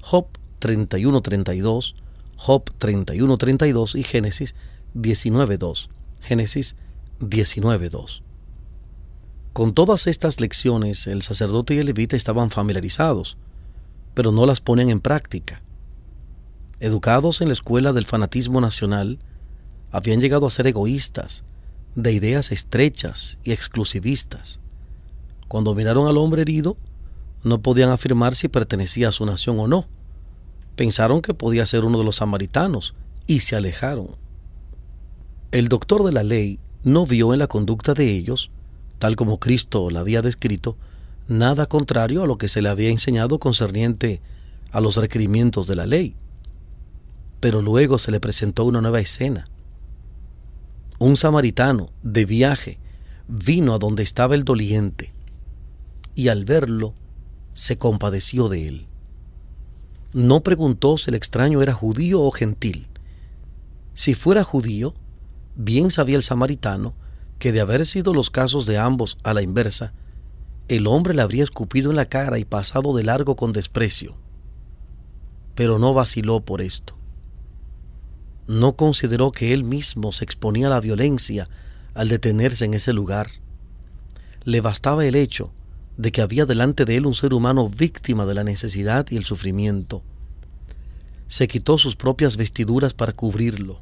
Job 0.00 0.26
31.32, 0.60 1.94
Job 2.34 2.64
31.32 2.80 3.96
y 3.96 4.02
Génesis 4.02 4.56
19.2. 4.96 5.88
Génesis 6.20 6.74
19.2. 7.20 8.22
Con 9.52 9.72
todas 9.72 10.08
estas 10.08 10.40
lecciones 10.40 11.06
el 11.06 11.22
sacerdote 11.22 11.76
y 11.76 11.78
el 11.78 11.86
levita 11.86 12.16
estaban 12.16 12.50
familiarizados, 12.50 13.36
pero 14.14 14.32
no 14.32 14.46
las 14.46 14.60
ponen 14.60 14.90
en 14.90 14.98
práctica 14.98 15.62
educados 16.84 17.40
en 17.40 17.48
la 17.48 17.54
escuela 17.54 17.94
del 17.94 18.04
fanatismo 18.04 18.60
nacional, 18.60 19.18
habían 19.90 20.20
llegado 20.20 20.46
a 20.46 20.50
ser 20.50 20.66
egoístas, 20.66 21.42
de 21.94 22.12
ideas 22.12 22.52
estrechas 22.52 23.38
y 23.42 23.52
exclusivistas. 23.52 24.60
Cuando 25.48 25.74
miraron 25.74 26.08
al 26.08 26.18
hombre 26.18 26.42
herido, 26.42 26.76
no 27.42 27.62
podían 27.62 27.88
afirmar 27.88 28.34
si 28.34 28.48
pertenecía 28.48 29.08
a 29.08 29.12
su 29.12 29.24
nación 29.24 29.58
o 29.60 29.66
no. 29.66 29.86
Pensaron 30.76 31.22
que 31.22 31.32
podía 31.32 31.64
ser 31.64 31.86
uno 31.86 31.96
de 31.96 32.04
los 32.04 32.16
samaritanos 32.16 32.94
y 33.26 33.40
se 33.40 33.56
alejaron. 33.56 34.08
El 35.52 35.68
doctor 35.68 36.04
de 36.04 36.12
la 36.12 36.22
ley 36.22 36.58
no 36.82 37.06
vio 37.06 37.32
en 37.32 37.38
la 37.38 37.46
conducta 37.46 37.94
de 37.94 38.10
ellos, 38.10 38.50
tal 38.98 39.16
como 39.16 39.40
Cristo 39.40 39.88
la 39.88 40.00
había 40.00 40.20
descrito, 40.20 40.76
nada 41.28 41.64
contrario 41.64 42.24
a 42.24 42.26
lo 42.26 42.36
que 42.36 42.48
se 42.48 42.60
le 42.60 42.68
había 42.68 42.90
enseñado 42.90 43.38
concerniente 43.38 44.20
a 44.70 44.82
los 44.82 44.96
requerimientos 44.98 45.66
de 45.66 45.76
la 45.76 45.86
ley. 45.86 46.14
Pero 47.44 47.60
luego 47.60 47.98
se 47.98 48.10
le 48.10 48.20
presentó 48.20 48.64
una 48.64 48.80
nueva 48.80 49.00
escena. 49.00 49.44
Un 50.98 51.18
samaritano 51.18 51.90
de 52.02 52.24
viaje 52.24 52.78
vino 53.28 53.74
a 53.74 53.78
donde 53.78 54.02
estaba 54.02 54.34
el 54.34 54.44
doliente 54.44 55.12
y 56.14 56.28
al 56.28 56.46
verlo 56.46 56.94
se 57.52 57.76
compadeció 57.76 58.48
de 58.48 58.66
él. 58.66 58.86
No 60.14 60.42
preguntó 60.42 60.96
si 60.96 61.10
el 61.10 61.16
extraño 61.16 61.60
era 61.60 61.74
judío 61.74 62.22
o 62.22 62.30
gentil. 62.30 62.86
Si 63.92 64.14
fuera 64.14 64.42
judío, 64.42 64.94
bien 65.54 65.90
sabía 65.90 66.16
el 66.16 66.22
samaritano 66.22 66.94
que 67.38 67.52
de 67.52 67.60
haber 67.60 67.84
sido 67.84 68.14
los 68.14 68.30
casos 68.30 68.64
de 68.64 68.78
ambos 68.78 69.18
a 69.22 69.34
la 69.34 69.42
inversa, 69.42 69.92
el 70.68 70.86
hombre 70.86 71.12
le 71.12 71.20
habría 71.20 71.44
escupido 71.44 71.90
en 71.90 71.96
la 71.96 72.06
cara 72.06 72.38
y 72.38 72.46
pasado 72.46 72.96
de 72.96 73.04
largo 73.04 73.36
con 73.36 73.52
desprecio. 73.52 74.16
Pero 75.54 75.78
no 75.78 75.92
vaciló 75.92 76.40
por 76.40 76.62
esto 76.62 77.03
no 78.46 78.76
consideró 78.76 79.32
que 79.32 79.52
él 79.52 79.64
mismo 79.64 80.12
se 80.12 80.24
exponía 80.24 80.66
a 80.66 80.70
la 80.70 80.80
violencia 80.80 81.48
al 81.94 82.08
detenerse 82.08 82.64
en 82.64 82.74
ese 82.74 82.92
lugar. 82.92 83.28
Le 84.44 84.60
bastaba 84.60 85.06
el 85.06 85.14
hecho 85.14 85.52
de 85.96 86.12
que 86.12 86.20
había 86.20 86.44
delante 86.44 86.84
de 86.84 86.96
él 86.96 87.06
un 87.06 87.14
ser 87.14 87.32
humano 87.32 87.68
víctima 87.68 88.26
de 88.26 88.34
la 88.34 88.44
necesidad 88.44 89.06
y 89.10 89.16
el 89.16 89.24
sufrimiento. 89.24 90.02
Se 91.28 91.48
quitó 91.48 91.78
sus 91.78 91.96
propias 91.96 92.36
vestiduras 92.36 92.94
para 92.94 93.12
cubrirlo. 93.12 93.80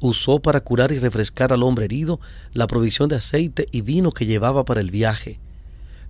Usó 0.00 0.40
para 0.40 0.60
curar 0.60 0.90
y 0.90 0.98
refrescar 0.98 1.52
al 1.52 1.62
hombre 1.62 1.84
herido 1.84 2.18
la 2.52 2.66
provisión 2.66 3.08
de 3.08 3.16
aceite 3.16 3.66
y 3.70 3.82
vino 3.82 4.10
que 4.10 4.26
llevaba 4.26 4.64
para 4.64 4.80
el 4.80 4.90
viaje. 4.90 5.38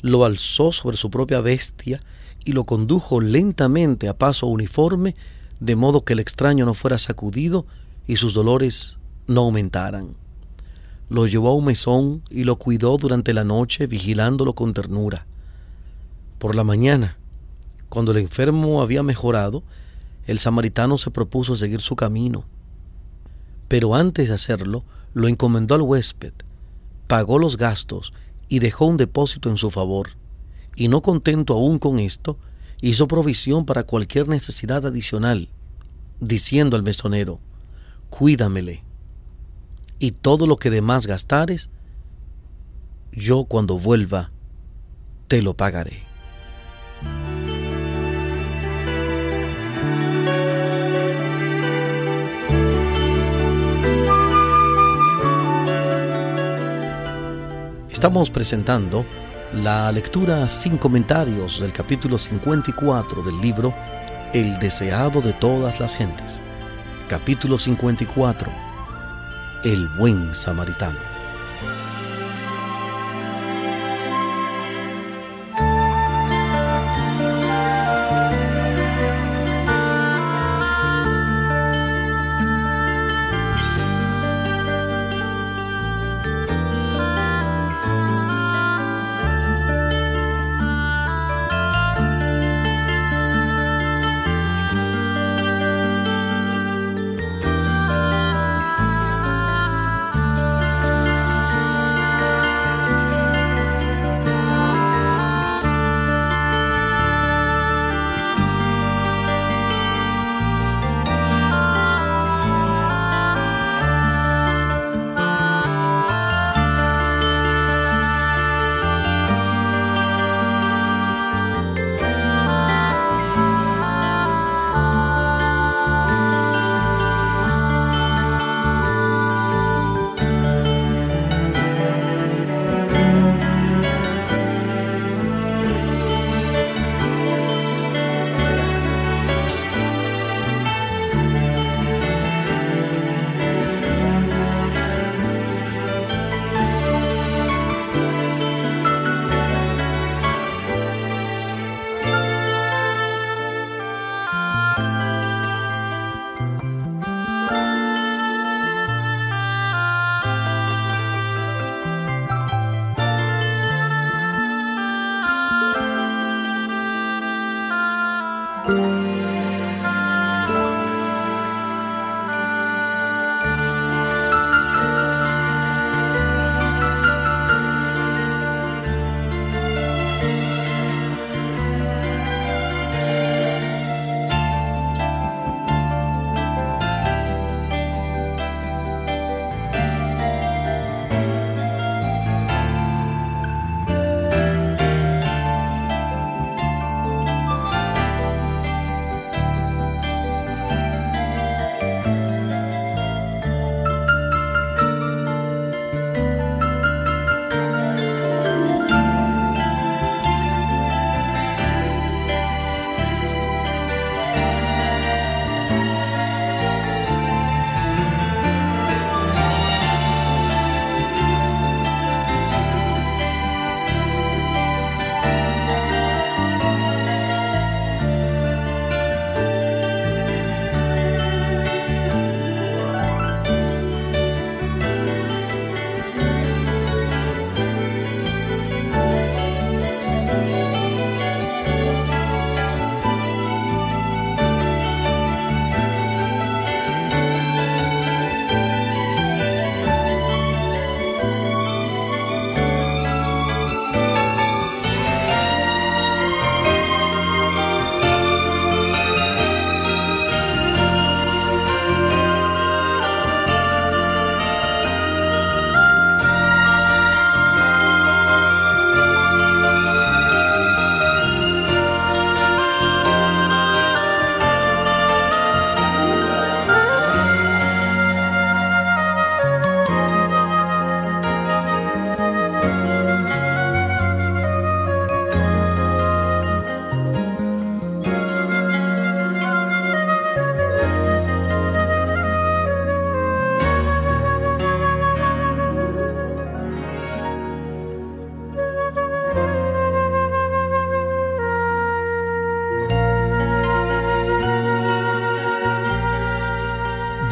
Lo 0.01 0.25
alzó 0.25 0.73
sobre 0.73 0.97
su 0.97 1.11
propia 1.11 1.41
bestia 1.41 2.01
y 2.45 2.53
lo 2.53 2.65
condujo 2.65 3.21
lentamente 3.21 4.09
a 4.09 4.17
paso 4.17 4.47
uniforme 4.47 5.15
de 5.63 5.77
modo 5.77 6.05
que 6.05 6.15
el 6.15 6.19
extraño 6.19 6.67
no 6.67 6.75
fuera 6.75 6.99
sacudido 6.99 7.67
y 8.09 8.17
sus 8.17 8.35
dolores 8.35 8.99
no 9.29 9.43
aumentaran. 9.43 10.17
Lo 11.09 11.29
llevó 11.29 11.51
a 11.51 11.55
un 11.55 11.67
mesón 11.67 12.23
y 12.31 12.43
lo 12.43 12.57
cuidó 12.57 12.97
durante 12.97 13.33
la 13.33 13.45
noche, 13.45 13.87
vigilándolo 13.87 14.55
con 14.55 14.75
ternura. 14.75 15.25
Por 16.41 16.57
la 16.57 16.65
mañana, 16.65 17.17
cuando 17.89 18.11
el 18.11 18.19
enfermo 18.19 18.83
había 18.83 19.05
mejorado, 19.05 19.63
el 20.27 20.41
samaritano 20.41 20.99
se 20.99 21.13
propuso 21.13 21.55
seguir 21.55 21.81
su 21.81 21.95
camino. 21.95 22.45
Pero 23.69 23.95
antes 23.95 24.27
de 24.27 24.35
hacerlo, 24.35 24.83
lo 25.15 25.29
encomendó 25.29 25.77
al 25.77 25.83
huésped, 25.83 26.33
pagó 27.07 27.39
los 27.39 27.57
gastos 27.57 28.13
y 28.49 28.59
dejó 28.59 28.87
un 28.87 28.97
depósito 28.97 29.49
en 29.49 29.59
su 29.59 29.71
favor. 29.71 30.17
Y 30.75 30.89
no 30.89 31.03
contento 31.03 31.55
aún 31.55 31.79
con 31.79 32.01
esto, 32.01 32.37
hizo 32.83 33.09
provisión 33.09 33.65
para 33.65 33.85
cualquier 33.85 34.29
necesidad 34.29 34.85
adicional, 34.85 35.49
diciendo 36.21 36.77
al 36.77 36.83
mesonero, 36.83 37.39
cuídamele, 38.11 38.83
y 40.01 40.11
todo 40.11 40.47
lo 40.49 40.57
que 40.57 40.69
de 40.69 40.83
más 40.83 41.07
gastares, 41.07 41.71
yo 43.13 43.45
cuando 43.45 43.79
vuelva, 43.79 44.33
te 45.29 45.41
lo 45.43 45.55
pagaré. 45.55 46.03
Estamos 57.91 58.31
presentando 58.31 59.05
la 59.55 59.93
lectura 59.93 60.49
sin 60.49 60.79
comentarios 60.79 61.61
del 61.61 61.73
capítulo 61.73 62.19
54 62.19 63.23
del 63.23 63.39
libro 63.41 63.75
El 64.33 64.59
deseado 64.59 65.21
de 65.21 65.35
todas 65.35 65.79
las 65.79 65.95
gentes. 65.95 66.41
Capítulo 67.09 67.59
54. 67.59 68.51
El 69.65 69.89
buen 69.99 70.35
samaritano. 70.35 71.12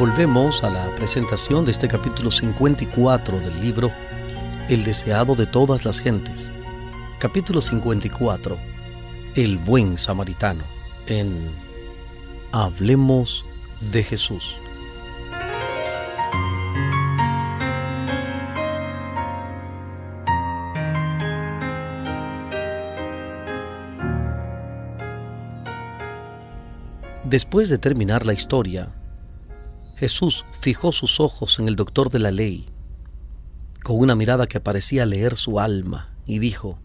Volvemos 0.00 0.64
a 0.64 0.70
la 0.70 0.94
presentación 0.96 1.66
de 1.66 1.72
este 1.72 1.86
capítulo 1.86 2.30
54 2.30 3.38
del 3.38 3.60
libro 3.60 3.92
El 4.70 4.82
deseado 4.82 5.34
de 5.34 5.44
todas 5.44 5.84
las 5.84 6.00
gentes. 6.00 6.50
Capítulo 7.18 7.60
54. 7.60 8.56
El 9.36 9.58
buen 9.58 9.98
samaritano. 9.98 10.64
En 11.06 11.50
Hablemos 12.50 13.44
de 13.92 14.02
Jesús. 14.02 14.56
Después 27.24 27.68
de 27.68 27.76
terminar 27.76 28.24
la 28.24 28.32
historia, 28.32 28.88
Jesús 30.00 30.46
fijó 30.60 30.92
sus 30.92 31.20
ojos 31.20 31.58
en 31.58 31.68
el 31.68 31.76
doctor 31.76 32.08
de 32.08 32.20
la 32.20 32.30
ley, 32.30 32.64
con 33.84 33.98
una 33.98 34.14
mirada 34.14 34.46
que 34.46 34.58
parecía 34.58 35.04
leer 35.04 35.36
su 35.36 35.60
alma, 35.60 36.08
y 36.24 36.38
dijo, 36.38 36.78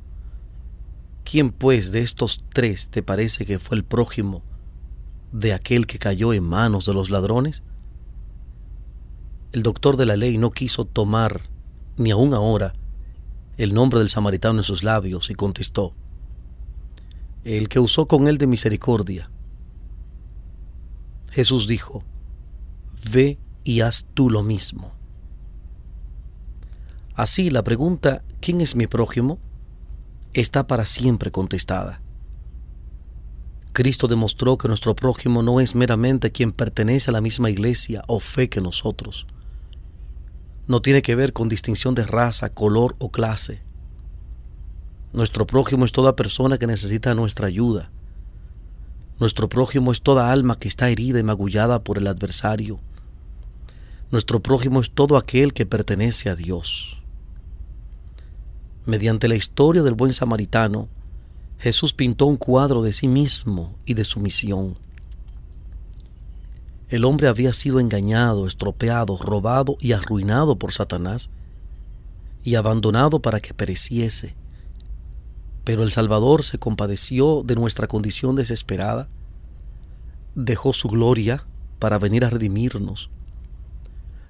¿quién 1.23 1.51
pues 1.51 1.93
de 1.93 2.01
estos 2.01 2.43
tres 2.49 2.89
te 2.89 3.03
parece 3.03 3.45
que 3.45 3.57
fue 3.57 3.77
el 3.77 3.85
prójimo 3.85 4.43
de 5.31 5.53
aquel 5.53 5.87
que 5.87 5.97
cayó 5.97 6.33
en 6.33 6.43
manos 6.43 6.85
de 6.85 6.93
los 6.93 7.09
ladrones? 7.09 7.63
El 9.53 9.63
doctor 9.63 9.95
de 9.95 10.07
la 10.07 10.17
ley 10.17 10.37
no 10.37 10.51
quiso 10.51 10.83
tomar, 10.83 11.39
ni 11.95 12.11
aun 12.11 12.33
ahora, 12.33 12.73
el 13.55 13.73
nombre 13.73 13.99
del 13.99 14.09
samaritano 14.09 14.59
en 14.59 14.65
sus 14.65 14.83
labios 14.83 15.29
y 15.29 15.35
contestó, 15.35 15.93
el 17.45 17.69
que 17.69 17.79
usó 17.79 18.07
con 18.07 18.27
él 18.27 18.37
de 18.37 18.47
misericordia. 18.47 19.31
Jesús 21.31 21.65
dijo, 21.65 22.03
ve 23.11 23.37
y 23.63 23.81
haz 23.81 24.05
tú 24.13 24.29
lo 24.29 24.43
mismo. 24.43 24.93
Así 27.15 27.49
la 27.49 27.63
pregunta, 27.63 28.23
¿quién 28.41 28.61
es 28.61 28.75
mi 28.75 28.87
prójimo? 28.87 29.39
está 30.33 30.67
para 30.67 30.85
siempre 30.85 31.31
contestada. 31.31 32.01
Cristo 33.71 34.07
demostró 34.07 34.57
que 34.57 34.67
nuestro 34.67 34.95
prójimo 34.95 35.43
no 35.43 35.59
es 35.59 35.75
meramente 35.75 36.31
quien 36.31 36.51
pertenece 36.51 37.09
a 37.09 37.13
la 37.13 37.21
misma 37.21 37.49
iglesia 37.49 38.03
o 38.07 38.19
fe 38.19 38.49
que 38.49 38.61
nosotros. 38.61 39.27
No 40.67 40.81
tiene 40.81 41.01
que 41.01 41.15
ver 41.15 41.33
con 41.33 41.49
distinción 41.49 41.95
de 41.95 42.03
raza, 42.03 42.49
color 42.49 42.95
o 42.99 43.11
clase. 43.11 43.61
Nuestro 45.13 45.47
prójimo 45.47 45.85
es 45.85 45.91
toda 45.91 46.15
persona 46.15 46.57
que 46.57 46.67
necesita 46.67 47.13
nuestra 47.15 47.47
ayuda. 47.47 47.91
Nuestro 49.19 49.47
prójimo 49.47 49.91
es 49.93 50.01
toda 50.01 50.31
alma 50.31 50.59
que 50.59 50.67
está 50.67 50.89
herida 50.89 51.19
y 51.19 51.23
magullada 51.23 51.83
por 51.83 51.97
el 51.97 52.07
adversario 52.07 52.81
nuestro 54.11 54.39
prójimo 54.39 54.81
es 54.81 54.91
todo 54.91 55.17
aquel 55.17 55.53
que 55.53 55.65
pertenece 55.65 56.29
a 56.29 56.35
Dios. 56.35 57.01
Mediante 58.85 59.27
la 59.27 59.35
historia 59.35 59.81
del 59.81 59.95
buen 59.95 60.13
samaritano, 60.13 60.87
Jesús 61.57 61.93
pintó 61.93 62.27
un 62.27 62.37
cuadro 62.37 62.83
de 62.83 62.93
sí 62.93 63.07
mismo 63.07 63.75
y 63.85 63.95
de 63.95 64.03
su 64.03 64.19
misión. 64.19 64.77
El 66.89 67.03
hombre 67.03 67.27
había 67.27 67.51
sido 67.51 67.79
engañado, 67.79 68.47
estropeado, 68.47 69.17
robado 69.17 69.75
y 69.79 69.93
arruinado 69.93 70.57
por 70.57 70.71
Satanás 70.71 71.31
y 72.43 72.55
abandonado 72.55 73.21
para 73.21 73.39
que 73.39 73.55
pereciese. 73.55 74.35
Pero 75.63 75.81
el 75.81 75.91
Salvador 75.91 76.43
se 76.43 76.59
compadeció 76.59 77.41
de 77.43 77.55
nuestra 77.55 77.87
condición 77.87 78.35
desesperada, 78.35 79.07
dejó 80.35 80.73
su 80.73 80.89
gloria 80.89 81.43
para 81.79 81.97
venir 81.97 82.23
a 82.23 82.29
redimirnos 82.29 83.09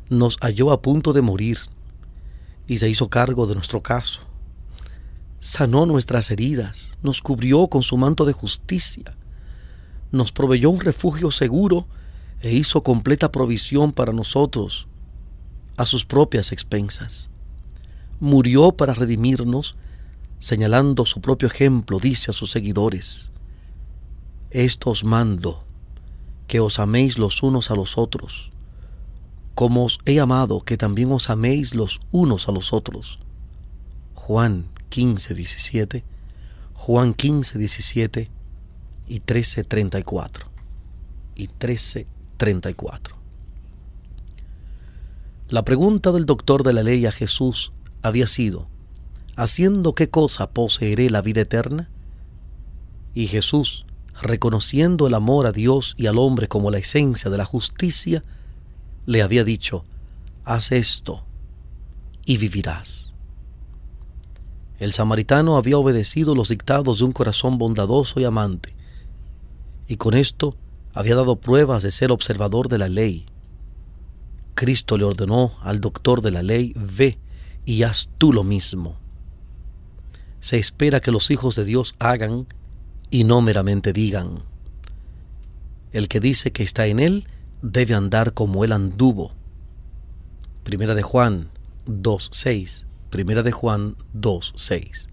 nos 0.10 0.38
halló 0.38 0.72
a 0.72 0.82
punto 0.82 1.14
de 1.14 1.22
morir 1.22 1.60
y 2.68 2.78
se 2.78 2.90
hizo 2.90 3.10
cargo 3.10 3.48
de 3.48 3.56
nuestro 3.56 3.82
caso. 3.82 4.22
Sanó 5.40 5.86
nuestras 5.86 6.32
heridas, 6.32 6.98
nos 7.04 7.22
cubrió 7.22 7.68
con 7.68 7.84
su 7.84 7.98
manto 7.98 8.26
de 8.26 8.34
justicia, 8.34 9.16
nos 10.12 10.32
proveyó 10.32 10.70
un 10.70 10.80
refugio 10.80 11.32
seguro 11.32 11.88
e 12.42 12.54
hizo 12.54 12.84
completa 12.84 13.32
provisión 13.32 13.92
para 13.92 14.14
nosotros 14.14 14.88
a 15.78 15.86
sus 15.86 16.06
propias 16.06 16.52
expensas. 16.52 17.30
Murió 18.20 18.72
para 18.72 18.94
redimirnos, 18.94 19.76
señalando 20.40 21.06
su 21.06 21.22
propio 21.22 21.48
ejemplo, 21.48 22.00
dice 22.00 22.32
a 22.32 22.34
sus 22.34 22.52
seguidores, 22.52 23.32
Esto 24.52 24.92
os 24.92 25.04
mando, 25.04 25.64
que 26.48 26.60
os 26.60 26.80
améis 26.80 27.18
los 27.18 27.44
unos 27.44 27.72
a 27.72 27.76
los 27.76 27.98
otros 27.98 28.52
como 29.56 29.86
os 29.86 30.00
he 30.06 30.20
amado, 30.20 30.62
que 30.62 30.78
también 30.78 31.12
os 31.12 31.30
améis 31.30 31.74
los 31.74 32.02
unos 32.12 32.50
a 32.50 32.52
los 32.52 32.74
otros. 32.74 33.20
Juan 34.14 34.66
15, 34.90 35.34
17, 35.34 36.04
Juan 36.74 37.14
15, 37.14 37.58
17 37.58 38.30
y 39.08 39.20
13, 39.22 39.64
34. 39.64 40.46
Y 41.36 41.48
13, 41.48 42.06
34. 42.38 43.16
La 45.50 45.64
pregunta 45.64 46.12
del 46.12 46.26
doctor 46.26 46.64
de 46.64 46.74
la 46.74 46.84
ley 46.84 47.06
a 47.06 47.12
Jesús 47.12 47.72
había 48.02 48.28
sido, 48.28 48.68
¿haciendo 49.38 49.94
qué 49.94 50.10
cosa 50.10 50.50
poseeré 50.50 51.10
la 51.10 51.22
vida 51.22 51.42
eterna? 51.42 51.90
Y 53.14 53.28
Jesús, 53.28 53.86
reconociendo 54.22 55.08
el 55.08 55.14
amor 55.14 55.46
a 55.46 55.54
Dios 55.54 55.94
y 55.98 56.08
al 56.08 56.18
hombre 56.18 56.50
como 56.50 56.72
la 56.72 56.80
esencia 56.80 57.32
de 57.32 57.38
la 57.38 57.46
justicia, 57.46 58.22
le 59.06 59.22
había 59.22 59.44
dicho, 59.44 59.86
haz 60.44 60.72
esto 60.72 61.24
y 62.26 62.38
vivirás. 62.38 63.14
El 64.80 64.94
samaritano 64.94 65.58
había 65.58 65.78
obedecido 65.78 66.36
los 66.36 66.50
dictados 66.50 67.00
de 67.00 67.06
un 67.06 67.12
corazón 67.12 67.58
bondadoso 67.58 68.20
y 68.20 68.26
amante, 68.26 68.76
y 69.88 69.98
con 69.98 70.16
esto 70.16 70.56
había 70.94 71.16
dado 71.16 71.38
pruebas 71.38 71.84
de 71.84 71.92
ser 71.92 72.12
observador 72.12 72.68
de 72.68 72.78
la 72.78 72.90
ley. 72.90 73.26
Cristo 74.54 74.98
le 74.98 75.04
ordenó 75.04 75.52
al 75.62 75.82
doctor 75.82 76.22
de 76.22 76.32
la 76.32 76.42
ley, 76.42 76.74
ve 76.76 77.20
y 77.66 77.84
haz 77.84 78.10
tú 78.18 78.34
lo 78.34 78.44
mismo. 78.44 78.98
Se 80.40 80.58
espera 80.58 81.02
que 81.02 81.12
los 81.12 81.32
hijos 81.32 81.56
de 81.56 81.66
Dios 81.66 81.96
hagan 82.00 82.48
y 83.10 83.24
no 83.24 83.42
meramente 83.42 83.94
digan. 83.94 84.44
El 85.92 86.08
que 86.08 86.20
dice 86.20 86.52
que 86.52 86.64
está 86.64 86.88
en 86.88 87.00
él, 87.00 87.28
debe 87.62 87.94
andar 87.94 88.34
como 88.34 88.64
él 88.64 88.72
anduvo. 88.72 89.32
Primera 90.64 90.96
de 90.96 91.04
Juan 91.04 91.50
2.6. 91.88 92.86
Primera 93.10 93.44
de 93.44 93.52
Juan 93.52 93.96
2.6. 94.16 95.08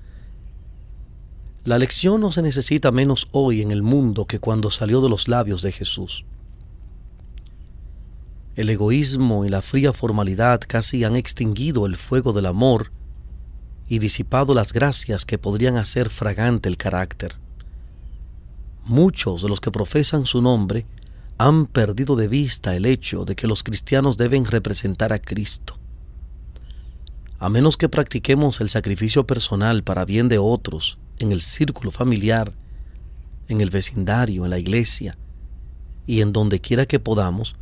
La 1.64 1.78
lección 1.78 2.20
no 2.20 2.32
se 2.32 2.42
necesita 2.42 2.90
menos 2.90 3.28
hoy 3.30 3.62
en 3.62 3.70
el 3.70 3.82
mundo 3.82 4.26
que 4.26 4.40
cuando 4.40 4.70
salió 4.70 5.00
de 5.00 5.08
los 5.08 5.28
labios 5.28 5.62
de 5.62 5.70
Jesús. 5.70 6.24
El 8.56 8.68
egoísmo 8.68 9.44
y 9.44 9.48
la 9.48 9.62
fría 9.62 9.92
formalidad 9.92 10.60
casi 10.66 11.04
han 11.04 11.16
extinguido 11.16 11.86
el 11.86 11.96
fuego 11.96 12.32
del 12.32 12.46
amor 12.46 12.90
y 13.88 13.98
disipado 13.98 14.54
las 14.54 14.72
gracias 14.72 15.24
que 15.24 15.38
podrían 15.38 15.76
hacer 15.76 16.10
fragante 16.10 16.68
el 16.68 16.76
carácter. 16.76 17.36
Muchos 18.84 19.42
de 19.42 19.48
los 19.48 19.60
que 19.60 19.70
profesan 19.70 20.26
su 20.26 20.42
nombre 20.42 20.84
han 21.42 21.66
perdido 21.66 22.14
de 22.14 22.28
vista 22.28 22.76
el 22.76 22.86
hecho 22.86 23.24
de 23.24 23.34
que 23.34 23.48
los 23.48 23.64
cristianos 23.64 24.16
deben 24.16 24.44
representar 24.44 25.12
a 25.12 25.18
Cristo. 25.18 25.76
A 27.40 27.48
menos 27.48 27.76
que 27.76 27.88
practiquemos 27.88 28.60
el 28.60 28.68
sacrificio 28.68 29.26
personal 29.26 29.82
para 29.82 30.04
bien 30.04 30.28
de 30.28 30.38
otros 30.38 30.98
en 31.18 31.32
el 31.32 31.42
círculo 31.42 31.90
familiar, 31.90 32.52
en 33.48 33.60
el 33.60 33.70
vecindario, 33.70 34.44
en 34.44 34.50
la 34.50 34.60
iglesia 34.60 35.18
y 36.06 36.20
en 36.20 36.32
donde 36.32 36.60
quiera 36.60 36.86
que 36.86 37.00
podamos, 37.00 37.56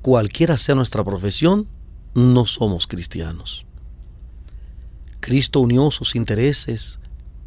cualquiera 0.00 0.56
sea 0.56 0.74
nuestra 0.74 1.04
profesión, 1.04 1.68
no 2.14 2.46
somos 2.46 2.86
cristianos. 2.86 3.66
Cristo 5.20 5.60
unió 5.60 5.90
sus 5.90 6.16
intereses 6.16 6.98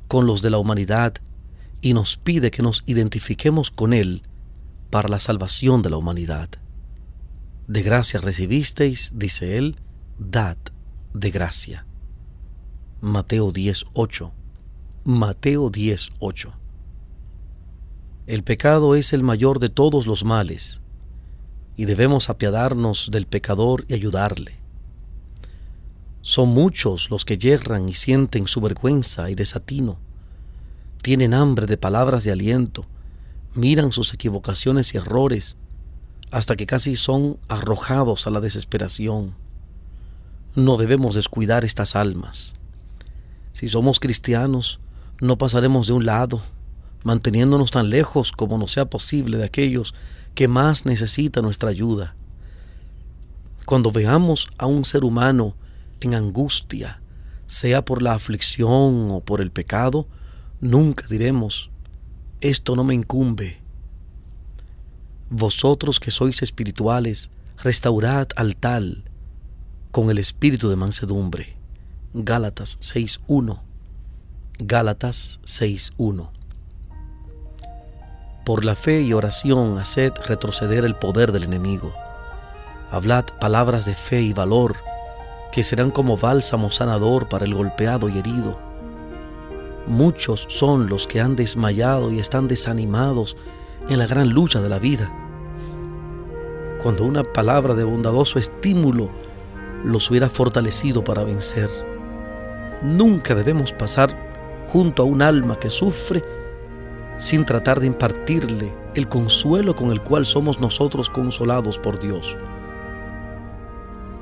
con 0.07 0.27
los 0.27 0.43
de 0.43 0.51
la 0.51 0.59
humanidad 0.59 1.15
y 1.81 1.95
nos 1.95 2.15
pide 2.15 2.51
que 2.51 2.61
nos 2.61 2.83
identifiquemos 2.85 3.71
con 3.71 3.93
Él 3.93 4.21
para 4.93 5.09
la 5.09 5.19
salvación 5.19 5.81
de 5.81 5.89
la 5.89 5.97
humanidad. 5.97 6.49
De 7.67 7.81
gracia 7.81 8.21
recibisteis, 8.21 9.11
dice 9.15 9.57
él, 9.57 9.77
dad 10.19 10.57
de 11.15 11.31
gracia. 11.31 11.87
Mateo 13.01 13.51
10:8. 13.51 14.31
Mateo 15.03 15.71
10:8. 15.71 16.53
El 18.27 18.43
pecado 18.43 18.93
es 18.93 19.13
el 19.13 19.23
mayor 19.23 19.57
de 19.57 19.69
todos 19.69 20.05
los 20.05 20.23
males, 20.23 20.83
y 21.75 21.85
debemos 21.85 22.29
apiadarnos 22.29 23.09
del 23.11 23.25
pecador 23.25 23.85
y 23.87 23.95
ayudarle. 23.95 24.59
Son 26.21 26.49
muchos 26.49 27.09
los 27.09 27.25
que 27.25 27.39
yerran 27.39 27.89
y 27.89 27.95
sienten 27.95 28.45
su 28.45 28.61
vergüenza 28.61 29.31
y 29.31 29.33
desatino. 29.33 29.97
Tienen 31.01 31.33
hambre 31.33 31.65
de 31.65 31.77
palabras 31.77 32.23
de 32.25 32.31
aliento, 32.31 32.85
miran 33.55 33.91
sus 33.91 34.13
equivocaciones 34.13 34.93
y 34.93 34.97
errores, 34.97 35.57
hasta 36.31 36.55
que 36.55 36.65
casi 36.65 36.95
son 36.95 37.37
arrojados 37.47 38.25
a 38.25 38.31
la 38.31 38.41
desesperación. 38.41 39.35
No 40.55 40.77
debemos 40.77 41.15
descuidar 41.15 41.63
estas 41.63 41.95
almas. 41.95 42.55
Si 43.53 43.67
somos 43.67 43.99
cristianos, 43.99 44.79
no 45.19 45.37
pasaremos 45.37 45.87
de 45.87 45.93
un 45.93 46.05
lado, 46.05 46.41
manteniéndonos 47.03 47.71
tan 47.71 47.89
lejos 47.89 48.31
como 48.31 48.57
nos 48.57 48.71
sea 48.71 48.85
posible 48.85 49.37
de 49.37 49.45
aquellos 49.45 49.93
que 50.35 50.47
más 50.47 50.85
necesitan 50.85 51.43
nuestra 51.43 51.69
ayuda. 51.69 52.15
Cuando 53.65 53.91
veamos 53.91 54.47
a 54.57 54.65
un 54.65 54.85
ser 54.85 55.03
humano 55.03 55.55
en 56.01 56.15
angustia, 56.15 57.01
sea 57.47 57.85
por 57.85 58.01
la 58.01 58.13
aflicción 58.13 59.09
o 59.11 59.21
por 59.21 59.39
el 59.39 59.51
pecado, 59.51 60.07
nunca 60.59 61.05
diremos, 61.07 61.69
esto 62.43 62.75
no 62.75 62.83
me 62.83 62.93
incumbe. 62.93 63.57
Vosotros 65.29 65.99
que 65.99 66.11
sois 66.11 66.41
espirituales, 66.41 67.31
restaurad 67.63 68.27
al 68.35 68.57
tal 68.57 69.05
con 69.91 70.11
el 70.11 70.17
espíritu 70.17 70.69
de 70.69 70.75
mansedumbre. 70.75 71.55
Gálatas 72.13 72.77
6.1. 72.81 73.59
Gálatas 74.59 75.39
6.1. 75.45 76.29
Por 78.45 78.65
la 78.65 78.75
fe 78.75 79.01
y 79.01 79.13
oración 79.13 79.79
haced 79.79 80.11
retroceder 80.27 80.83
el 80.83 80.95
poder 80.95 81.31
del 81.31 81.45
enemigo. 81.45 81.93
Hablad 82.91 83.25
palabras 83.39 83.85
de 83.85 83.95
fe 83.95 84.21
y 84.21 84.33
valor 84.33 84.75
que 85.53 85.63
serán 85.63 85.91
como 85.91 86.17
bálsamo 86.17 86.71
sanador 86.71 87.29
para 87.29 87.45
el 87.45 87.53
golpeado 87.53 88.09
y 88.09 88.17
herido. 88.17 88.72
Muchos 89.87 90.45
son 90.49 90.87
los 90.87 91.07
que 91.07 91.19
han 91.19 91.35
desmayado 91.35 92.11
y 92.11 92.19
están 92.19 92.47
desanimados 92.47 93.35
en 93.89 93.99
la 93.99 94.07
gran 94.07 94.29
lucha 94.29 94.61
de 94.61 94.69
la 94.69 94.79
vida. 94.79 95.11
Cuando 96.81 97.03
una 97.05 97.23
palabra 97.23 97.75
de 97.75 97.83
bondadoso 97.83 98.39
estímulo 98.39 99.09
los 99.83 100.09
hubiera 100.09 100.29
fortalecido 100.29 101.03
para 101.03 101.23
vencer. 101.23 101.69
Nunca 102.81 103.35
debemos 103.35 103.73
pasar 103.73 104.17
junto 104.67 105.03
a 105.03 105.05
un 105.05 105.21
alma 105.21 105.59
que 105.59 105.69
sufre 105.69 106.23
sin 107.17 107.45
tratar 107.45 107.79
de 107.79 107.87
impartirle 107.87 108.73
el 108.95 109.07
consuelo 109.07 109.75
con 109.75 109.91
el 109.91 110.01
cual 110.01 110.25
somos 110.25 110.59
nosotros 110.59 111.09
consolados 111.09 111.79
por 111.79 111.99
Dios. 111.99 112.37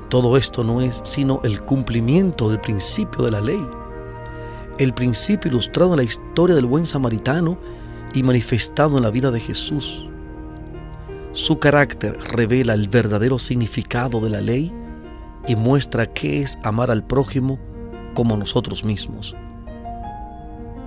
Todo 0.08 0.36
esto 0.36 0.62
no 0.62 0.80
es 0.80 1.00
sino 1.04 1.40
el 1.42 1.62
cumplimiento 1.62 2.50
del 2.50 2.60
principio 2.60 3.24
de 3.24 3.30
la 3.30 3.40
ley, 3.40 3.66
el 4.78 4.94
principio 4.94 5.50
ilustrado 5.50 5.92
en 5.92 5.98
la 5.98 6.02
historia 6.04 6.54
del 6.54 6.66
buen 6.66 6.86
samaritano 6.86 7.58
y 8.14 8.22
manifestado 8.22 8.96
en 8.96 9.02
la 9.02 9.10
vida 9.10 9.30
de 9.30 9.40
Jesús. 9.40 10.06
Su 11.32 11.58
carácter 11.58 12.18
revela 12.20 12.74
el 12.74 12.88
verdadero 12.88 13.38
significado 13.38 14.20
de 14.20 14.30
la 14.30 14.40
ley 14.40 14.72
y 15.46 15.56
muestra 15.56 16.06
qué 16.06 16.42
es 16.42 16.58
amar 16.62 16.90
al 16.90 17.04
prójimo 17.04 17.58
como 18.14 18.36
nosotros 18.36 18.84
mismos. 18.84 19.34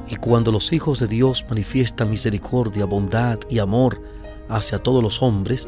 Y 0.07 0.17
cuando 0.17 0.51
los 0.51 0.71
hijos 0.71 0.99
de 0.99 1.07
Dios 1.07 1.45
manifiestan 1.49 2.11
misericordia, 2.11 2.85
bondad 2.85 3.39
y 3.49 3.57
amor 3.59 4.01
hacia 4.49 4.77
todos 4.77 5.01
los 5.01 5.23
hombres, 5.23 5.67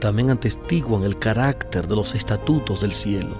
también 0.00 0.30
atestiguan 0.30 1.04
el 1.04 1.16
carácter 1.16 1.86
de 1.86 1.94
los 1.94 2.16
estatutos 2.16 2.80
del 2.80 2.92
cielo. 2.92 3.36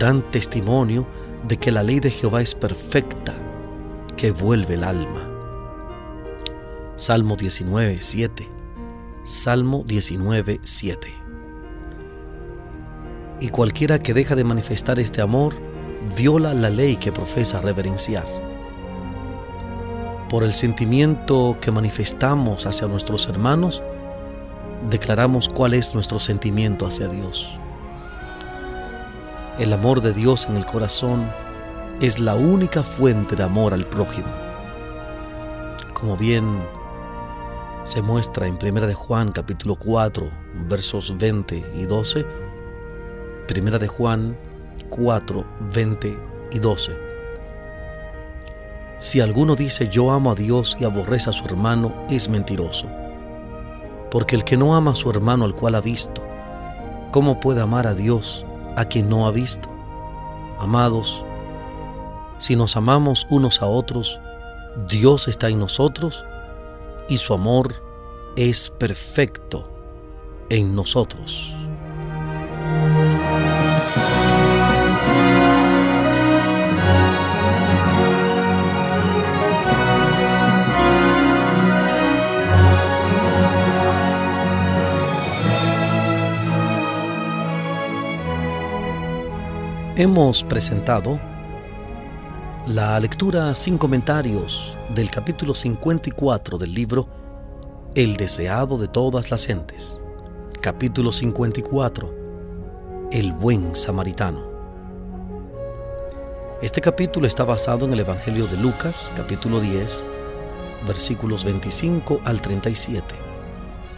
Dan 0.00 0.28
testimonio 0.32 1.06
de 1.46 1.56
que 1.56 1.72
la 1.72 1.82
ley 1.82 2.00
de 2.00 2.10
Jehová 2.10 2.42
es 2.42 2.54
perfecta, 2.54 3.34
que 4.16 4.30
vuelve 4.30 4.74
el 4.74 4.84
alma. 4.84 5.28
Salmo 6.96 7.36
19, 7.36 7.98
7. 8.00 8.48
Salmo 9.24 9.84
19, 9.86 10.60
7. 10.62 11.08
Y 13.40 13.48
cualquiera 13.48 13.98
que 13.98 14.14
deja 14.14 14.36
de 14.36 14.44
manifestar 14.44 15.00
este 15.00 15.20
amor, 15.20 15.54
viola 16.16 16.54
la 16.54 16.70
ley 16.70 16.96
que 16.96 17.12
profesa 17.12 17.60
reverenciar 17.60 18.24
por 20.32 20.44
el 20.44 20.54
sentimiento 20.54 21.58
que 21.60 21.70
manifestamos 21.70 22.64
hacia 22.64 22.88
nuestros 22.88 23.28
hermanos, 23.28 23.82
declaramos 24.88 25.50
cuál 25.50 25.74
es 25.74 25.94
nuestro 25.94 26.18
sentimiento 26.18 26.86
hacia 26.86 27.06
Dios. 27.08 27.50
El 29.58 29.72
amor 29.72 30.00
de 30.00 30.12
Dios 30.12 30.46
en 30.48 30.56
el 30.56 30.64
corazón 30.64 31.30
es 32.00 32.18
la 32.18 32.34
única 32.34 32.82
fuente 32.82 33.36
de 33.36 33.42
amor 33.42 33.74
al 33.74 33.86
prójimo. 33.86 34.28
Como 35.92 36.16
bien 36.16 36.62
se 37.84 38.00
muestra 38.00 38.46
en 38.46 38.58
1 38.62 38.86
de 38.86 38.94
Juan 38.94 39.30
capítulo 39.30 39.76
4, 39.76 40.30
versos 40.68 41.16
20 41.18 41.72
y 41.74 41.84
12, 41.84 42.24
1 43.54 43.78
de 43.78 43.88
Juan 43.88 44.36
4, 44.90 45.44
20 45.74 46.18
y 46.52 46.58
12 46.58 47.12
si 49.02 49.20
alguno 49.20 49.56
dice 49.56 49.88
yo 49.88 50.12
amo 50.12 50.30
a 50.30 50.36
Dios 50.36 50.76
y 50.78 50.84
aborrece 50.84 51.28
a 51.28 51.32
su 51.32 51.44
hermano, 51.44 51.92
es 52.08 52.28
mentiroso. 52.28 52.86
Porque 54.12 54.36
el 54.36 54.44
que 54.44 54.56
no 54.56 54.76
ama 54.76 54.92
a 54.92 54.94
su 54.94 55.10
hermano 55.10 55.44
al 55.44 55.56
cual 55.56 55.74
ha 55.74 55.80
visto, 55.80 56.22
¿cómo 57.10 57.40
puede 57.40 57.60
amar 57.60 57.88
a 57.88 57.94
Dios 57.94 58.46
a 58.76 58.84
quien 58.84 59.08
no 59.08 59.26
ha 59.26 59.30
visto? 59.30 59.68
Amados, 60.58 61.24
si 62.38 62.56
nos 62.56 62.76
amamos 62.76 63.26
unos 63.30 63.62
a 63.62 63.66
otros, 63.66 64.18
Dios 64.88 65.28
está 65.28 65.48
en 65.48 65.58
nosotros 65.58 66.24
y 67.08 67.18
su 67.18 67.34
amor 67.34 67.74
es 68.36 68.70
perfecto 68.70 69.68
en 70.48 70.74
nosotros. 70.74 71.54
Hemos 89.94 90.42
presentado 90.42 91.20
la 92.66 92.98
lectura 92.98 93.54
sin 93.54 93.76
comentarios 93.76 94.74
del 94.94 95.10
capítulo 95.10 95.54
54 95.54 96.56
del 96.56 96.72
libro 96.72 97.06
El 97.94 98.16
deseado 98.16 98.78
de 98.78 98.88
todas 98.88 99.30
las 99.30 99.44
gentes. 99.44 100.00
Capítulo 100.62 101.12
54. 101.12 103.08
El 103.12 103.34
buen 103.34 103.76
samaritano. 103.76 104.42
Este 106.62 106.80
capítulo 106.80 107.26
está 107.26 107.44
basado 107.44 107.84
en 107.84 107.92
el 107.92 108.00
Evangelio 108.00 108.46
de 108.46 108.56
Lucas, 108.56 109.12
capítulo 109.14 109.60
10, 109.60 110.06
versículos 110.86 111.44
25 111.44 112.18
al 112.24 112.40
37. 112.40 113.14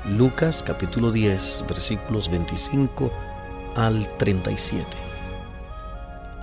Lucas, 0.07 0.61
capítulo 0.61 1.12
10, 1.12 1.66
versículos 1.68 2.28
25 2.28 3.12
al 3.76 4.09
37. 4.18 5.03